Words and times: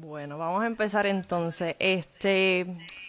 Bueno, 0.00 0.38
vamos 0.38 0.62
a 0.62 0.68
empezar 0.68 1.06
entonces. 1.06 1.74
Este, 1.80 2.66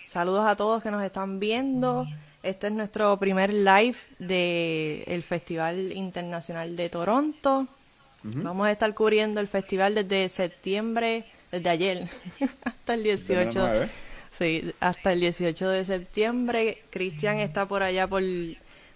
saludos 0.07 0.47
a 0.47 0.55
todos 0.55 0.81
que 0.81 0.89
nos 0.89 1.03
están 1.03 1.39
viendo. 1.39 2.07
Este 2.41 2.65
es 2.65 2.73
nuestro 2.73 3.15
primer 3.17 3.53
live 3.53 3.95
del 4.17 5.21
Festival 5.21 5.91
Internacional 5.91 6.75
de 6.75 6.89
Toronto. 6.89 7.67
Vamos 8.23 8.65
a 8.65 8.71
estar 8.71 8.91
cubriendo 8.95 9.39
el 9.39 9.47
festival 9.47 9.93
desde 9.93 10.29
septiembre, 10.29 11.25
desde 11.51 11.69
ayer, 11.69 12.09
hasta 12.63 12.95
el 12.95 13.03
18. 13.03 13.87
Sí, 14.39 14.73
hasta 14.79 15.13
el 15.13 15.19
18 15.19 15.69
de 15.69 15.85
septiembre. 15.85 16.81
Cristian 16.89 17.37
está 17.37 17.67
por 17.67 17.83
allá 17.83 18.07
por, 18.07 18.23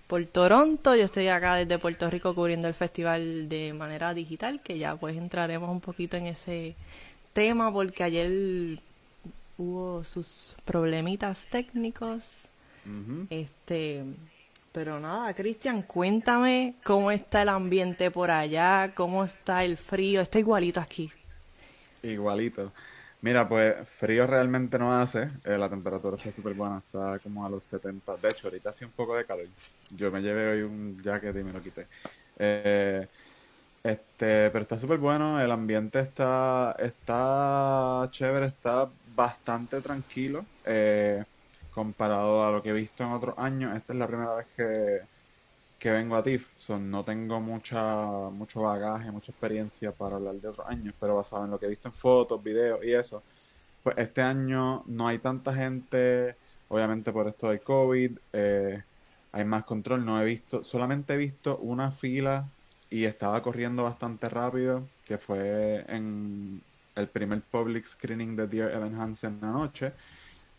por 0.08 0.26
Toronto. 0.26 0.96
Yo 0.96 1.06
estoy 1.06 1.28
acá 1.28 1.58
desde 1.58 1.78
Puerto 1.78 2.10
Rico 2.10 2.34
cubriendo 2.34 2.68
el 2.68 2.74
festival 2.74 3.50
de 3.50 3.72
manera 3.74 4.16
digital, 4.16 4.62
que 4.64 4.80
ya 4.80 4.96
pues 4.96 5.16
entraremos 5.16 5.70
un 5.70 5.80
poquito 5.80 6.18
en 6.18 6.26
ese 6.26 6.76
tema 7.34 7.72
porque 7.72 8.04
ayer 8.04 8.80
hubo 9.58 10.04
sus 10.04 10.56
problemitas 10.66 11.48
técnicos. 11.50 12.48
Este, 13.30 14.04
pero 14.72 15.00
nada, 15.00 15.34
Cristian, 15.34 15.84
cuéntame 15.84 16.76
cómo 16.84 17.12
está 17.12 17.44
el 17.44 17.50
ambiente 17.50 18.12
por 18.12 18.32
allá, 18.32 18.94
cómo 18.96 19.24
está 19.24 19.64
el 19.64 19.78
frío. 19.78 20.22
Está 20.22 20.40
igualito 20.40 20.80
aquí. 20.80 21.12
Igualito. 22.02 22.72
Mira, 23.22 23.48
pues 23.48 23.76
frío 24.00 24.28
realmente 24.28 24.78
no 24.78 24.94
hace. 24.94 25.30
Eh, 25.46 25.58
la 25.58 25.70
temperatura 25.70 26.18
está 26.18 26.30
súper 26.32 26.54
buena, 26.56 26.80
está 26.80 27.20
como 27.20 27.46
a 27.46 27.50
los 27.50 27.64
70. 27.64 28.18
De 28.18 28.28
hecho, 28.28 28.48
ahorita 28.48 28.72
hace 28.72 28.84
un 28.84 28.92
poco 28.92 29.16
de 29.16 29.24
calor. 29.26 29.48
Yo 29.92 30.12
me 30.12 30.22
llevé 30.22 30.52
hoy 30.52 30.62
un 30.64 31.02
jacket 31.02 31.34
y 31.38 31.44
me 31.44 31.54
lo 31.54 31.62
quité. 31.62 31.88
Eh, 32.38 33.08
este, 33.84 34.50
pero 34.52 34.62
está 34.62 34.80
súper 34.80 34.98
bueno, 35.00 35.42
el 35.42 35.52
ambiente 35.52 36.00
está, 36.00 36.76
está 36.80 38.08
chévere, 38.12 38.48
está 38.48 38.90
bastante 39.16 39.82
tranquilo. 39.82 40.46
Eh, 40.66 41.24
comparado 41.74 42.46
a 42.46 42.52
lo 42.52 42.62
que 42.64 42.70
he 42.70 42.74
visto 42.74 43.04
en 43.04 43.12
otros 43.12 43.36
años, 43.38 43.76
esta 43.76 43.94
es 43.94 44.00
la 44.00 44.08
primera 44.08 44.36
vez 44.36 44.48
que, 44.56 45.02
que 45.80 45.92
vengo 45.92 46.16
a 46.16 46.24
TIFF. 46.24 46.70
no 46.80 47.04
tengo 47.04 47.42
mucha, 47.42 48.30
mucho 48.32 48.62
bagaje, 48.62 49.12
mucha 49.12 49.32
experiencia 49.32 49.92
para 49.92 50.16
hablar 50.16 50.36
de 50.36 50.48
otros 50.48 50.68
años, 50.68 50.96
pero 51.00 51.16
basado 51.16 51.46
en 51.46 51.52
lo 51.52 51.60
que 51.60 51.66
he 51.66 51.70
visto 51.70 51.90
en 51.90 51.94
fotos, 51.94 52.44
videos 52.44 52.80
y 52.86 52.94
eso, 52.94 53.24
pues 53.84 53.98
este 53.98 54.22
año 54.22 54.84
no 54.88 55.08
hay 55.08 55.20
tanta 55.20 55.54
gente, 55.54 56.38
obviamente 56.70 57.12
por 57.12 57.28
esto 57.28 57.50
del 57.50 57.62
COVID, 57.62 58.18
eh, 58.34 58.84
hay 59.32 59.46
más 59.46 59.66
control, 59.66 60.06
no 60.06 60.22
he 60.22 60.26
visto, 60.26 60.64
solamente 60.64 61.14
he 61.16 61.18
visto 61.18 61.58
una 61.58 61.92
fila 61.92 62.48
y 62.94 63.06
estaba 63.06 63.42
corriendo 63.42 63.84
bastante 63.84 64.30
rápido, 64.30 64.88
que 65.04 65.18
fue 65.18 65.84
en 65.88 66.62
el 66.96 67.10
primer 67.10 67.42
public 67.42 67.86
screening 67.86 68.36
de 68.36 68.48
Dear 68.48 68.72
Evan 68.72 68.96
Hansen 69.00 69.40
anoche 69.44 69.94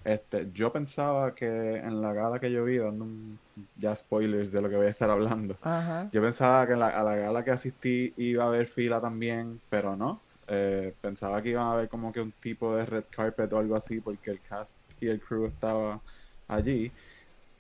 este, 0.03 0.51
yo 0.53 0.73
pensaba 0.73 1.35
que 1.35 1.47
en 1.77 2.03
la 2.03 2.13
gala 2.13 2.41
que 2.41 2.51
yo 2.53 2.65
vi, 2.65 2.77
dando 2.79 3.07
ya 3.77 3.97
spoilers 3.97 4.53
de 4.53 4.61
lo 4.61 4.69
que 4.69 4.77
voy 4.77 4.87
a 4.87 4.91
estar 4.91 5.09
hablando, 5.11 5.59
yo 6.13 6.21
pensaba 6.23 6.67
que 6.67 6.77
la, 6.77 6.89
a 6.89 7.03
la 7.05 7.17
gala 7.17 7.45
que 7.45 7.53
asistí 7.53 8.13
iba 8.17 8.45
a 8.45 8.48
haber 8.48 8.67
fila 8.67 9.01
también, 9.01 9.63
pero 9.69 9.97
no. 9.97 10.27
Eh, 10.48 10.95
pensaba 11.01 11.41
que 11.43 11.51
iba 11.51 11.63
a 11.63 11.73
haber 11.73 11.89
como 11.89 12.13
que 12.13 12.21
un 12.21 12.33
tipo 12.33 12.77
de 12.77 12.85
red 12.85 13.05
carpet 13.11 13.51
o 13.53 13.59
algo 13.59 13.77
así, 13.77 14.01
porque 14.01 14.31
el 14.33 14.43
cast 14.43 14.77
y 15.01 15.09
el 15.09 15.21
crew 15.21 15.47
estaba 15.47 16.03
allí, 16.48 16.93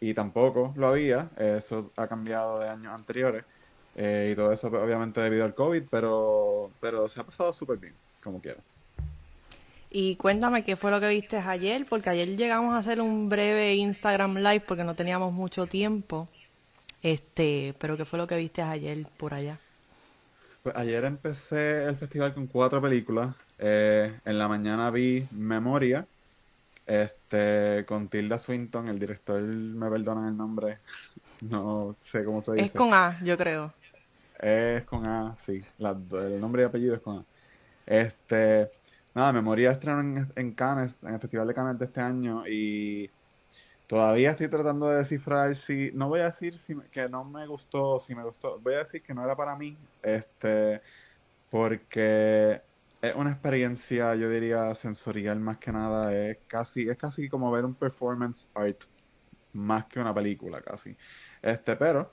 y 0.00 0.14
tampoco 0.14 0.74
lo 0.76 0.88
había. 0.88 1.30
eso 1.36 1.92
ha 1.96 2.08
cambiado 2.08 2.58
de 2.60 2.68
años 2.68 2.92
anteriores, 2.92 3.44
eh, 3.96 4.30
y 4.32 4.36
todo 4.36 4.52
eso 4.52 4.68
obviamente 4.68 5.20
debido 5.20 5.44
al 5.44 5.54
COVID, 5.54 5.84
pero, 5.90 6.70
pero 6.80 7.08
se 7.08 7.20
ha 7.20 7.24
pasado 7.24 7.52
súper 7.52 7.78
bien, 7.78 7.94
como 8.22 8.40
quiera. 8.40 8.60
Y 9.90 10.16
cuéntame 10.16 10.64
qué 10.64 10.74
fue 10.74 10.90
lo 10.90 10.98
que 10.98 11.08
viste 11.08 11.36
ayer, 11.36 11.86
porque 11.88 12.10
ayer 12.10 12.36
llegamos 12.36 12.74
a 12.74 12.78
hacer 12.78 13.00
un 13.00 13.28
breve 13.28 13.74
Instagram 13.74 14.38
Live 14.38 14.64
porque 14.66 14.82
no 14.82 14.94
teníamos 14.94 15.32
mucho 15.32 15.66
tiempo. 15.66 16.28
Este, 17.00 17.74
pero 17.78 17.96
qué 17.96 18.04
fue 18.04 18.18
lo 18.18 18.26
que 18.26 18.36
viste 18.36 18.60
ayer 18.60 19.06
por 19.16 19.34
allá. 19.34 19.58
Pues 20.64 20.74
ayer 20.74 21.04
empecé 21.04 21.84
el 21.84 21.96
festival 21.96 22.34
con 22.34 22.48
cuatro 22.48 22.80
películas. 22.82 23.36
Eh, 23.58 24.18
en 24.24 24.38
la 24.38 24.48
mañana 24.48 24.90
vi 24.90 25.28
Memoria, 25.30 26.06
este, 26.86 27.84
con 27.86 28.08
Tilda 28.08 28.38
Swinton, 28.38 28.88
el 28.88 28.98
director, 28.98 29.40
me 29.40 29.88
perdonan 29.88 30.28
el 30.28 30.36
nombre, 30.36 30.78
no 31.42 31.94
sé 32.00 32.24
cómo 32.24 32.42
se 32.42 32.54
dice. 32.54 32.66
Es 32.66 32.72
con 32.72 32.92
A, 32.94 33.20
yo 33.22 33.36
creo. 33.36 33.72
Es 34.38 34.84
con 34.84 35.06
A, 35.06 35.36
sí, 35.46 35.64
el 35.78 36.40
nombre 36.40 36.62
y 36.62 36.64
apellido 36.66 36.94
es 36.94 37.00
con 37.00 37.18
A. 37.18 37.24
Este, 37.86 38.70
Nada, 39.14 39.32
Memoria 39.32 39.70
estrenó 39.70 40.00
en, 40.00 40.32
en 40.34 40.52
Cannes, 40.54 40.98
en 41.02 41.14
el 41.14 41.20
Festival 41.20 41.46
de 41.46 41.54
Cannes 41.54 41.78
de 41.78 41.84
este 41.84 42.00
año 42.00 42.44
y 42.48 43.10
todavía 43.86 44.30
estoy 44.30 44.48
tratando 44.48 44.88
de 44.88 44.98
descifrar 44.98 45.54
si, 45.54 45.92
no 45.94 46.08
voy 46.08 46.20
a 46.20 46.26
decir 46.26 46.58
si, 46.58 46.74
que 46.90 47.08
no 47.08 47.24
me 47.24 47.46
gustó, 47.46 48.00
si 48.00 48.14
me 48.14 48.24
gustó, 48.24 48.58
voy 48.60 48.74
a 48.74 48.78
decir 48.78 49.02
que 49.02 49.14
no 49.14 49.24
era 49.24 49.36
para 49.36 49.54
mí, 49.56 49.78
este, 50.02 50.82
porque 51.50 52.62
es 53.00 53.14
una 53.14 53.30
experiencia, 53.32 54.14
yo 54.16 54.28
diría, 54.30 54.74
sensorial 54.74 55.38
más 55.40 55.58
que 55.58 55.72
nada, 55.72 56.12
es 56.12 56.38
casi, 56.48 56.88
es 56.88 56.96
casi 56.98 57.28
como 57.28 57.50
ver 57.52 57.64
un 57.64 57.74
performance 57.76 58.48
art 58.54 58.82
más 59.52 59.84
que 59.86 60.00
una 60.00 60.14
película 60.14 60.60
casi. 60.62 60.96
Este, 61.42 61.76
pero 61.76 62.10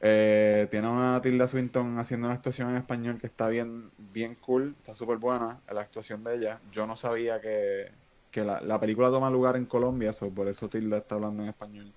eh, 0.00 0.66
tiene 0.70 0.88
una 0.88 1.20
Tilda 1.20 1.46
Swinton 1.46 1.98
haciendo 1.98 2.26
una 2.26 2.34
actuación 2.34 2.70
en 2.70 2.76
español 2.76 3.18
que 3.20 3.26
está 3.26 3.48
bien, 3.48 3.90
bien 4.12 4.34
cool, 4.36 4.74
está 4.78 4.94
súper 4.94 5.18
buena 5.18 5.60
la 5.70 5.82
actuación 5.82 6.24
de 6.24 6.36
ella. 6.36 6.60
Yo 6.72 6.86
no 6.86 6.96
sabía 6.96 7.40
que, 7.40 7.90
que 8.30 8.44
la, 8.44 8.60
la, 8.60 8.80
película 8.80 9.10
toma 9.10 9.30
lugar 9.30 9.56
en 9.56 9.66
Colombia, 9.66 10.12
por 10.34 10.48
eso 10.48 10.68
Tilda 10.68 10.98
está 10.98 11.16
hablando 11.16 11.42
en 11.42 11.50
español 11.50 11.92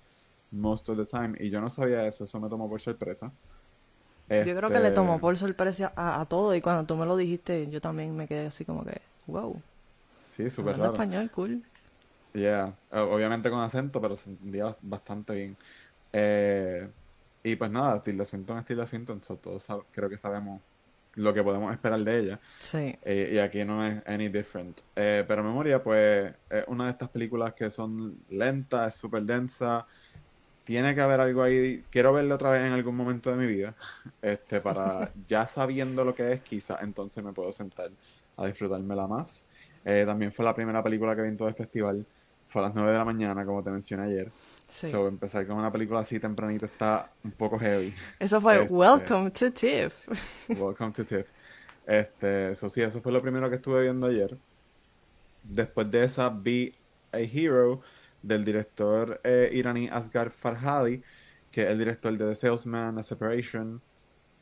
most 0.54 0.88
of 0.88 0.96
the 0.96 1.06
time. 1.06 1.34
Y 1.38 1.50
yo 1.50 1.60
no 1.60 1.70
sabía 1.70 2.06
eso, 2.06 2.24
eso 2.24 2.40
me 2.40 2.48
tomó 2.48 2.68
por 2.68 2.80
sorpresa. 2.80 3.32
Yo 4.28 4.56
creo 4.56 4.70
que 4.70 4.80
le 4.80 4.90
tomó 4.90 5.14
este 5.14 5.20
por 5.20 5.36
sorpresa 5.36 5.92
a, 5.96 6.20
a, 6.20 6.24
todo 6.26 6.54
y 6.54 6.62
cuando 6.62 6.86
tú 6.86 6.96
me 6.96 7.04
lo 7.04 7.14
dijiste 7.14 7.68
yo 7.68 7.82
también 7.82 8.16
me 8.16 8.26
quedé 8.26 8.46
así 8.46 8.64
como 8.64 8.82
que, 8.82 9.02
wow. 9.26 9.60
Sí, 10.34 10.50
súper 10.50 10.78
raro. 10.78 10.92
español, 10.92 11.30
cool. 11.30 11.62
Yeah, 12.32 12.74
obviamente 12.90 13.50
con 13.50 13.60
acento, 13.60 14.00
pero 14.00 14.16
se 14.16 14.30
entendía 14.30 14.74
bastante 14.80 15.34
bien. 15.34 15.56
Eh, 16.12 16.88
y 17.44 17.56
pues 17.56 17.70
nada, 17.70 18.02
Tilda 18.02 18.24
Swinton 18.24 18.58
es 18.58 18.64
Tilda 18.64 18.86
Swinton, 18.86 19.20
todos 19.20 19.66
creo 19.92 20.08
que 20.08 20.16
sabemos 20.16 20.62
lo 21.16 21.32
que 21.32 21.42
podemos 21.42 21.72
esperar 21.72 22.00
de 22.00 22.18
ella. 22.18 22.40
Sí. 22.58 22.96
Eh, 23.02 23.32
y 23.34 23.38
aquí 23.38 23.64
no 23.64 23.84
es 23.86 24.02
any 24.06 24.28
different. 24.28 24.80
Eh, 24.96 25.24
pero 25.26 25.44
Memoria, 25.44 25.82
pues, 25.82 26.32
es 26.50 26.64
una 26.66 26.86
de 26.86 26.90
estas 26.92 27.08
películas 27.10 27.54
que 27.54 27.70
son 27.70 28.18
lentas, 28.30 28.94
es 28.94 29.00
súper 29.00 29.22
densa. 29.22 29.86
Tiene 30.64 30.94
que 30.94 31.00
haber 31.02 31.20
algo 31.20 31.42
ahí. 31.42 31.84
Quiero 31.90 32.12
verla 32.12 32.36
otra 32.36 32.50
vez 32.50 32.62
en 32.62 32.72
algún 32.72 32.96
momento 32.96 33.30
de 33.30 33.36
mi 33.36 33.46
vida. 33.46 33.74
Este, 34.22 34.60
para 34.60 35.12
ya 35.28 35.46
sabiendo 35.46 36.04
lo 36.04 36.14
que 36.14 36.32
es, 36.32 36.40
quizá 36.40 36.78
entonces 36.80 37.22
me 37.22 37.32
puedo 37.32 37.52
sentar 37.52 37.90
a 38.36 38.46
disfrutármela 38.46 39.06
más. 39.06 39.44
Eh, 39.84 40.04
también 40.06 40.32
fue 40.32 40.44
la 40.44 40.54
primera 40.54 40.82
película 40.82 41.14
que 41.14 41.22
vi 41.22 41.28
en 41.28 41.36
todo 41.36 41.48
el 41.48 41.54
festival. 41.54 42.04
Fue 42.48 42.62
a 42.62 42.66
las 42.66 42.74
9 42.74 42.90
de 42.90 42.98
la 42.98 43.04
mañana, 43.04 43.44
como 43.44 43.62
te 43.62 43.70
mencioné 43.70 44.04
ayer. 44.04 44.30
Sí. 44.68 44.90
So, 44.90 45.06
empezar 45.06 45.46
con 45.46 45.56
una 45.56 45.70
película 45.70 46.00
así 46.00 46.18
tempranito 46.18 46.66
está 46.66 47.10
un 47.22 47.32
poco 47.32 47.58
heavy. 47.58 47.94
Eso 48.18 48.40
fue 48.40 48.62
este, 48.62 48.72
Welcome 48.72 49.30
to 49.30 49.52
TIFF. 49.52 49.94
welcome 50.58 50.92
to 50.92 51.04
TIFF. 51.04 51.26
Este, 51.86 52.52
eso 52.52 52.68
sí, 52.70 52.80
eso 52.82 53.00
fue 53.00 53.12
lo 53.12 53.20
primero 53.20 53.48
que 53.50 53.56
estuve 53.56 53.82
viendo 53.82 54.06
ayer. 54.06 54.36
Después 55.42 55.90
de 55.90 56.04
esa 56.04 56.30
vi 56.30 56.74
A 57.12 57.18
Hero 57.18 57.82
del 58.22 58.44
director 58.44 59.20
eh, 59.22 59.50
iraní 59.52 59.88
Asghar 59.88 60.30
Farhadi, 60.30 61.02
que 61.52 61.62
es 61.62 61.68
el 61.68 61.78
director 61.78 62.16
de 62.16 62.26
The 62.30 62.34
Salesman, 62.34 62.98
A 62.98 63.02
Separation. 63.02 63.80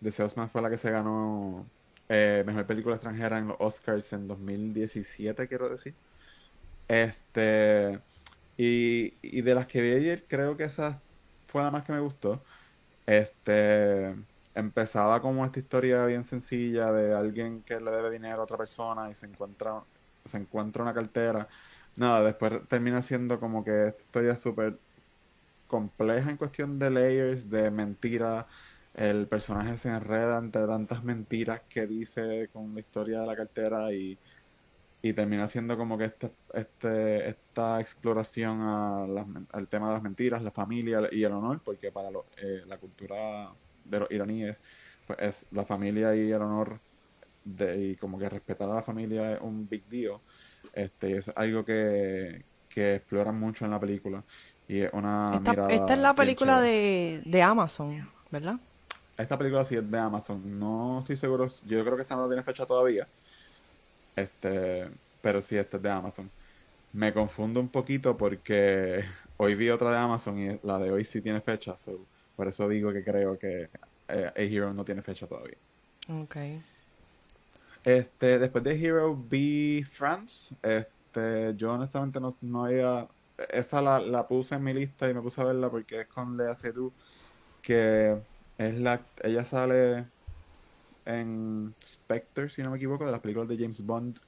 The 0.02 0.12
Salesman 0.12 0.48
fue 0.48 0.62
la 0.62 0.70
que 0.70 0.78
se 0.78 0.90
ganó 0.90 1.66
eh, 2.08 2.44
mejor 2.46 2.66
película 2.66 2.94
extranjera 2.94 3.38
en 3.38 3.48
los 3.48 3.56
Oscars 3.58 4.12
en 4.12 4.28
2017, 4.28 5.48
quiero 5.48 5.68
decir. 5.68 5.94
Este 6.86 8.00
y, 8.56 9.18
y 9.22 9.42
de 9.42 9.54
las 9.54 9.66
que 9.66 9.82
vi 9.82 9.92
ayer, 9.92 10.26
creo 10.28 10.56
que 10.56 10.64
esa 10.64 11.04
fue 11.48 11.62
la 11.62 11.70
más 11.70 11.84
que 11.84 11.92
me 11.92 12.00
gustó. 12.00 12.44
Este 13.06 14.14
empezaba 14.54 15.22
como 15.22 15.44
esta 15.44 15.60
historia 15.60 16.06
bien 16.06 16.24
sencilla 16.24 16.92
de 16.92 17.14
alguien 17.14 17.64
que 17.64 17.80
le 17.80 17.90
debe 17.90 18.10
dinero 18.10 18.40
a 18.42 18.44
otra 18.44 18.58
persona 18.58 19.10
y 19.10 19.14
se 19.14 19.26
encuentra 19.26 19.86
se 20.24 20.38
encuentra 20.38 20.82
una 20.82 20.94
cartera. 20.94 21.48
Nada, 21.96 22.22
después 22.22 22.68
termina 22.68 23.02
siendo 23.02 23.40
como 23.40 23.64
que 23.64 23.88
esta 23.88 24.02
historia 24.02 24.36
súper 24.36 24.80
compleja 25.66 26.30
en 26.30 26.36
cuestión 26.36 26.78
de 26.78 26.90
layers, 26.90 27.48
de 27.50 27.70
mentiras. 27.70 28.46
El 28.92 29.28
personaje 29.28 29.78
se 29.78 29.88
enreda 29.88 30.38
entre 30.38 30.66
tantas 30.66 31.02
mentiras 31.04 31.62
que 31.68 31.86
dice 31.86 32.50
con 32.52 32.74
la 32.74 32.80
historia 32.80 33.20
de 33.20 33.26
la 33.26 33.36
cartera 33.36 33.92
y 33.92 34.20
y 35.02 35.12
termina 35.12 35.48
siendo 35.48 35.76
como 35.76 35.98
que 35.98 36.04
este, 36.04 36.30
este, 36.54 37.28
esta 37.28 37.80
exploración 37.80 38.60
al 39.50 39.68
tema 39.68 39.88
de 39.88 39.94
las 39.94 40.02
mentiras, 40.02 40.42
la 40.42 40.52
familia 40.52 41.08
y 41.10 41.24
el 41.24 41.32
honor, 41.32 41.60
porque 41.64 41.90
para 41.90 42.10
eh, 42.36 42.62
la 42.66 42.78
cultura 42.78 43.50
de 43.84 43.98
los 43.98 44.10
iraníes, 44.12 44.56
pues 45.06 45.18
es 45.18 45.46
la 45.50 45.64
familia 45.64 46.14
y 46.14 46.30
el 46.30 46.40
honor 46.40 46.78
de, 47.44 47.84
y 47.84 47.96
como 47.96 48.16
que 48.16 48.28
respetar 48.28 48.70
a 48.70 48.74
la 48.74 48.82
familia 48.82 49.32
es 49.32 49.40
un 49.40 49.68
big 49.68 49.84
deal. 49.88 50.18
Este, 50.72 51.18
es 51.18 51.28
algo 51.34 51.64
que, 51.64 52.44
que 52.68 52.94
exploran 52.94 53.38
mucho 53.40 53.64
en 53.64 53.72
la 53.72 53.80
película. 53.80 54.22
Y 54.68 54.82
es 54.82 54.92
una 54.92 55.26
esta, 55.34 55.50
mirada 55.50 55.72
esta 55.72 55.94
es 55.94 56.00
la 56.00 56.14
película 56.14 56.60
de, 56.60 57.22
de 57.24 57.42
Amazon, 57.42 58.08
¿verdad? 58.30 58.60
Esta 59.18 59.36
película 59.36 59.64
sí 59.64 59.74
es 59.74 59.90
de 59.90 59.98
Amazon. 59.98 60.58
No 60.60 61.00
estoy 61.00 61.16
seguro. 61.16 61.48
Yo 61.66 61.84
creo 61.84 61.96
que 61.96 62.02
esta 62.02 62.14
no 62.14 62.28
tiene 62.28 62.44
fecha 62.44 62.64
todavía. 62.64 63.08
Este, 64.16 64.88
pero 65.20 65.40
sí, 65.40 65.56
esta 65.56 65.76
es 65.78 65.82
de 65.82 65.90
Amazon. 65.90 66.30
Me 66.92 67.12
confundo 67.12 67.60
un 67.60 67.68
poquito 67.68 68.16
porque 68.16 69.04
hoy 69.38 69.54
vi 69.54 69.70
otra 69.70 69.90
de 69.90 69.98
Amazon 69.98 70.38
y 70.38 70.58
la 70.62 70.78
de 70.78 70.90
hoy 70.92 71.04
sí 71.04 71.20
tiene 71.22 71.40
fecha. 71.40 71.76
so, 71.76 72.06
por 72.36 72.48
eso 72.48 72.68
digo 72.68 72.92
que 72.92 73.04
creo 73.04 73.38
que 73.38 73.68
eh, 74.08 74.32
A 74.36 74.40
Hero 74.40 74.72
no 74.74 74.84
tiene 74.84 75.02
fecha 75.02 75.26
todavía. 75.26 75.56
Ok. 76.08 76.36
Este, 77.84 78.38
después 78.38 78.64
de 78.64 78.80
Hero 78.80 79.16
vi 79.16 79.82
France. 79.84 80.54
Este, 80.62 81.54
yo 81.56 81.72
honestamente 81.72 82.20
no, 82.20 82.36
no 82.40 82.64
había. 82.66 83.08
Esa 83.50 83.82
la, 83.82 83.98
la 84.00 84.28
puse 84.28 84.54
en 84.54 84.62
mi 84.64 84.72
lista 84.74 85.08
y 85.10 85.14
me 85.14 85.22
puse 85.22 85.40
a 85.40 85.44
verla 85.44 85.70
porque 85.70 86.02
es 86.02 86.08
con 86.08 86.36
Lea 86.36 86.54
Seydoux, 86.54 86.92
que 87.62 88.16
es 88.58 88.74
la. 88.78 89.00
Ella 89.22 89.44
sale 89.44 90.06
en 91.04 91.74
Spectre, 91.84 92.48
si 92.48 92.62
no 92.62 92.70
me 92.70 92.76
equivoco, 92.76 93.04
de 93.06 93.12
las 93.12 93.20
películas 93.20 93.48
de 93.48 93.56
James 93.58 93.84
Bond. 93.84 94.18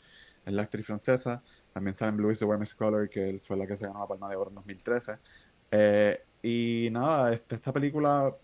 Es 0.45 0.53
la 0.53 0.63
actriz 0.63 0.87
francesa. 0.87 1.43
También 1.73 1.97
sale 1.97 2.11
en 2.11 2.17
Blue 2.19 2.31
is 2.31 2.39
the 2.39 2.45
Warmest 2.45 2.77
Color, 2.77 3.09
que 3.09 3.41
fue 3.45 3.57
la 3.57 3.67
que 3.67 3.77
se 3.77 3.87
ganó 3.87 4.01
la 4.01 4.07
Palma 4.09 4.29
de 4.31 4.37
Oro 4.37 4.51
en 4.51 4.57
2013. 4.57 5.19
Eh, 5.71 6.25
y 6.43 6.89
nada, 6.93 7.33
este, 7.33 7.57
esta 7.57 7.73
película 7.73 8.37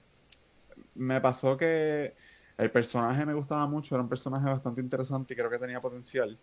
me 0.94 1.21
pasó 1.21 1.56
que 1.56 2.15
el 2.59 2.71
personaje 2.71 3.25
me 3.27 3.35
gustaba 3.35 3.67
mucho, 3.67 3.94
era 3.94 4.03
un 4.03 4.09
personaje 4.09 4.47
bastante 4.47 4.81
interesante 4.81 5.35
y 5.35 5.37
creo 5.37 5.50
que 5.50 5.59
tenía 5.59 5.81
potencial, 5.81 6.38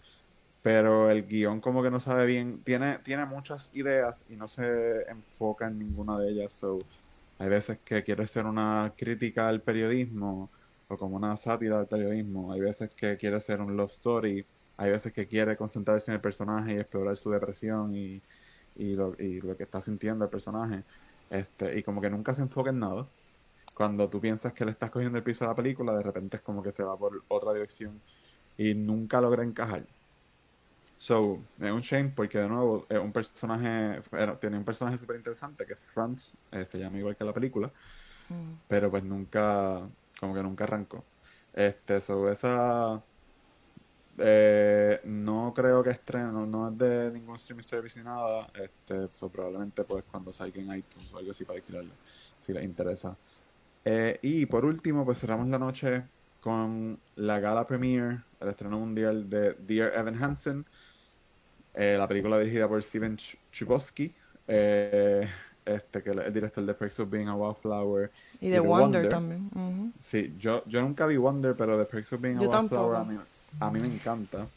pero 0.61 1.09
el 1.11 1.25
guion 1.27 1.61
como 1.61 1.83
que 1.83 1.91
no 1.91 1.99
sabe 1.99 2.25
bien, 2.25 2.63
tiene, 2.63 2.99
tiene 2.99 3.25
muchas 3.25 3.69
ideas 3.73 4.25
y 4.29 4.35
no 4.35 4.47
se 4.47 5.09
enfoca 5.09 5.67
en 5.67 5.79
ninguna 5.79 6.19
de 6.19 6.31
ellas, 6.31 6.53
so 6.53 6.79
hay 7.37 7.49
veces 7.49 7.79
que 7.83 8.03
quiere 8.03 8.25
ser 8.27 8.45
una 8.45 8.93
crítica 8.97 9.47
al 9.47 9.61
periodismo 9.61 10.51
o 10.87 10.97
como 10.97 11.15
una 11.17 11.35
sátira 11.37 11.79
al 11.79 11.87
periodismo, 11.87 12.51
hay 12.53 12.61
veces 12.61 12.91
que 12.95 13.17
quiere 13.17 13.41
ser 13.41 13.61
un 13.61 13.75
love 13.77 13.89
story, 13.91 14.49
hay 14.77 14.91
veces 14.91 15.13
que 15.13 15.27
quiere 15.27 15.57
concentrarse 15.57 16.11
en 16.11 16.15
el 16.15 16.21
personaje 16.21 16.73
y 16.73 16.77
explorar 16.79 17.17
su 17.17 17.29
depresión 17.31 17.93
y, 17.95 18.23
y 18.75 18.95
lo, 18.95 19.15
y 19.19 19.41
lo 19.41 19.57
que 19.57 19.63
está 19.63 19.81
sintiendo 19.81 20.25
el 20.25 20.31
personaje, 20.31 20.85
este, 21.29 21.77
y 21.79 21.83
como 21.83 22.01
que 22.01 22.09
nunca 22.09 22.33
se 22.35 22.41
enfoca 22.43 22.69
en 22.71 22.79
nada 22.79 23.11
cuando 23.73 24.09
tú 24.09 24.21
piensas 24.21 24.53
que 24.53 24.65
le 24.65 24.71
estás 24.71 24.91
cogiendo 24.91 25.17
el 25.19 25.23
piso 25.23 25.45
a 25.45 25.49
la 25.49 25.55
película, 25.55 25.95
de 25.95 26.03
repente 26.03 26.37
es 26.37 26.43
como 26.43 26.63
que 26.63 26.71
se 26.73 26.83
va 26.83 26.97
por 26.97 27.25
otra 27.29 27.53
dirección 27.53 28.03
y 28.57 28.75
nunca 28.75 29.21
logra 29.21 29.43
encajar. 29.43 29.87
So, 30.99 31.51
es 31.59 31.71
un 31.71 31.81
shame 31.81 32.09
porque 32.15 32.39
de 32.39 32.47
nuevo 32.49 32.87
es 32.89 32.99
un 32.99 33.13
personaje, 33.13 34.01
bueno, 34.11 34.39
tiene 34.39 34.57
un 34.57 34.65
personaje 34.65 34.97
súper 34.97 35.17
interesante 35.17 35.65
que 35.65 35.73
es 35.73 35.79
Franz, 35.93 36.35
eh, 36.51 36.65
se 36.65 36.79
llama 36.79 36.97
igual 36.97 37.15
que 37.15 37.23
la 37.23 37.33
película, 37.33 37.71
Mm. 38.29 38.59
pero 38.67 38.91
pues 38.91 39.03
nunca, 39.03 39.91
como 40.19 40.33
que 40.35 40.43
nunca 40.43 40.63
arrancó. 40.65 41.09
Este, 41.53 42.01
so, 42.01 42.31
esa 42.31 43.07
eh, 44.19 44.99
no 45.05 45.53
creo 45.55 45.83
que 45.83 45.91
estrene, 45.91 46.31
no, 46.31 46.45
no 46.45 46.69
es 46.69 46.77
de 46.77 47.11
ningún 47.11 47.35
streaming 47.35 47.63
service 47.63 47.99
ni 47.99 48.05
nada, 48.05 48.49
este, 48.55 49.09
so, 49.13 49.31
probablemente 49.31 49.83
pues 49.85 50.05
cuando 50.05 50.33
salga 50.33 50.61
en 50.61 50.71
iTunes 50.77 51.11
o 51.13 51.17
algo 51.17 51.31
así 51.31 51.45
para 51.45 51.57
alquilarlo, 51.59 51.99
si 52.39 52.53
les 52.53 52.63
interesa. 52.63 53.19
Eh, 53.85 54.19
y 54.23 54.45
por 54.47 54.65
último, 54.65 55.05
pues 55.05 55.19
cerramos 55.19 55.47
la 55.49 55.59
noche 55.59 56.09
con 56.39 57.03
la 57.15 57.39
gala 57.39 57.67
premiere, 57.67 58.23
el 58.39 58.49
estreno 58.49 58.79
mundial 58.79 59.29
de 59.29 59.55
Dear 59.59 59.93
Evan 59.97 60.23
Hansen, 60.23 60.65
eh, 61.73 61.95
la 61.97 62.07
película 62.07 62.39
dirigida 62.39 62.67
por 62.67 62.81
Steven 62.83 63.17
Ch- 63.17 63.37
Chbosky, 63.51 64.15
eh, 64.47 65.29
este, 65.65 66.03
que 66.03 66.09
es 66.11 66.17
el 66.17 66.33
director 66.33 66.65
de 66.65 66.73
Perks 66.73 66.99
of 66.99 67.09
Being 67.09 67.27
a 67.27 67.35
Wallflower 67.35 68.11
Y 68.49 68.59
de 68.59 68.69
Wonder, 68.69 69.07
también. 69.07 69.49
Sí, 69.99 70.33
yo, 70.37 70.63
yo 70.67 70.81
nunca 70.81 71.05
vi 71.07 71.17
Wonder, 71.17 71.55
pero 71.57 71.77
The 71.77 71.85
Perks 71.85 72.13
of 72.13 72.21
Being 72.21 72.37
a 72.37 72.43
Wallflower 72.43 72.97
a 72.99 73.03
mí, 73.05 73.17
a 73.59 73.71
mí 73.71 73.79
me 73.81 73.87
encanta. 73.87 74.53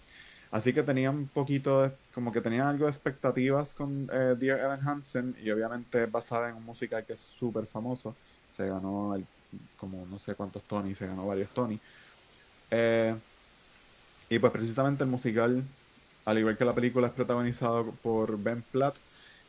Así 0.51 0.73
que 0.75 0.83
tenía 0.83 1.11
un 1.11 1.31
poquito, 1.31 1.83
de- 1.83 1.99
como 2.13 2.33
que 2.33 2.41
tenía 2.43 2.69
algo 2.69 2.87
de 2.87 2.93
expectativas 2.93 3.75
con 3.75 4.09
eh, 4.13 4.37
Dear 4.39 4.61
Evan 4.61 4.87
Hansen 4.89 5.35
y 5.39 5.51
obviamente 5.51 6.05
es 6.05 6.11
basada 6.13 6.51
en 6.51 6.57
un 6.57 6.65
musical 6.65 7.07
que 7.07 7.15
es 7.15 7.21
súper 7.23 7.67
famoso. 7.69 8.19
Se 8.49 8.67
ganó 8.69 9.15
el- 9.17 9.29
como 9.77 10.07
no 10.07 10.19
sé 10.19 10.35
cuántos 10.37 10.67
Tony, 10.67 10.95
se 10.95 11.07
ganó 11.07 11.27
varios 11.27 11.53
Tony. 11.53 11.81
Eh, 12.71 13.21
y 14.29 14.39
pues 14.39 14.53
precisamente 14.53 15.05
el 15.05 15.11
musical, 15.11 15.75
al 16.25 16.39
igual 16.39 16.57
que 16.57 16.65
la 16.65 16.75
película, 16.75 17.09
es 17.09 17.13
protagonizado 17.13 17.99
por 18.01 18.39
Ben 18.43 18.63
Platt, 18.65 18.99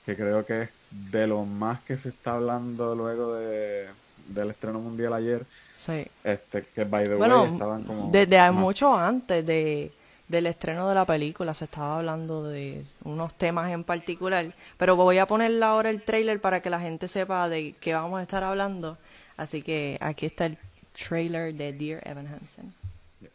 que 0.01 0.16
creo 0.16 0.45
que 0.45 0.62
es 0.63 0.74
de 0.89 1.27
lo 1.27 1.45
más 1.45 1.84
que 1.84 1.98
se 1.98 2.10
está 2.10 2.34
hablando 2.36 2.95
luego 2.95 3.36
de, 3.36 3.95
del 4.28 4.52
estreno 4.52 4.80
mundial 4.80 5.14
ayer. 5.14 5.46
Sí. 5.76 6.06
Este, 6.24 6.64
que 6.76 6.84
by 6.84 7.04
the 7.06 7.10
way 7.12 7.18
Bueno, 7.18 7.46
estaban 7.46 7.84
como 7.84 8.12
desde 8.12 8.38
más- 8.38 8.54
mucho 8.54 8.94
antes 8.96 9.46
de, 9.46 9.92
del 10.28 10.46
estreno 10.48 10.88
de 10.88 10.96
la 10.96 11.06
película 11.06 11.54
se 11.56 11.66
estaba 11.66 11.98
hablando 11.98 12.44
de 12.44 12.84
unos 13.04 13.34
temas 13.34 13.72
en 13.72 13.84
particular, 13.84 14.54
pero 14.78 14.96
voy 14.96 15.18
a 15.18 15.26
ponerle 15.26 15.66
ahora 15.66 15.90
el 15.90 16.04
trailer 16.04 16.40
para 16.40 16.62
que 16.62 16.70
la 16.70 16.80
gente 16.80 17.08
sepa 17.08 17.50
de 17.50 17.74
qué 17.82 17.94
vamos 17.94 18.20
a 18.20 18.24
estar 18.24 18.44
hablando. 18.44 18.98
Así 19.38 19.62
que 19.64 19.98
aquí 20.02 20.28
está 20.28 20.46
el 20.46 20.58
trailer 20.94 21.54
de 21.56 21.74
Dear 21.74 22.02
Evan 22.08 22.28
Hansen. 22.28 22.74
Yes. 23.20 23.32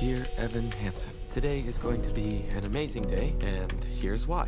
Dear 0.00 0.26
Evan 0.38 0.70
Hansen, 0.84 1.12
today 1.32 1.64
is 1.66 1.78
going 1.78 2.00
to 2.02 2.12
be 2.12 2.44
an 2.56 2.64
amazing 2.64 3.06
day, 3.08 3.34
and 3.42 3.84
here's 4.00 4.26
why. 4.26 4.46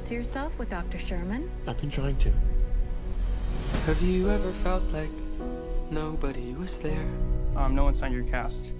Doing 0.00 0.08
to 0.08 0.14
yourself 0.14 0.58
with 0.58 0.68
Dr. 0.68 0.98
Sherman? 0.98 1.50
I've 1.66 1.78
been 1.78 1.90
trying 1.90 2.16
to. 2.18 2.32
Have 3.86 4.00
you 4.02 4.30
ever 4.30 4.50
felt 4.52 4.82
like 4.92 5.10
nobody 5.90 6.54
was 6.54 6.78
there? 6.78 7.06
Um, 7.56 7.74
no 7.74 7.84
one 7.84 7.94
signed 7.94 8.14
your 8.14 8.24
cast. 8.24 8.70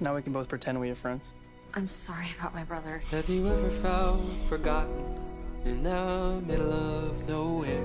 Now 0.00 0.14
we 0.14 0.22
can 0.22 0.32
both 0.32 0.48
pretend 0.48 0.80
we 0.80 0.90
are 0.90 0.94
friends. 0.94 1.32
I'm 1.74 1.88
sorry 1.88 2.26
about 2.38 2.54
my 2.54 2.64
brother. 2.64 3.02
Have 3.10 3.28
you 3.28 3.46
ever 3.48 3.70
felt 3.70 4.22
forgotten 4.48 5.04
in 5.64 5.82
the 5.82 6.42
middle 6.46 6.72
of 6.72 7.28
nowhere? 7.28 7.84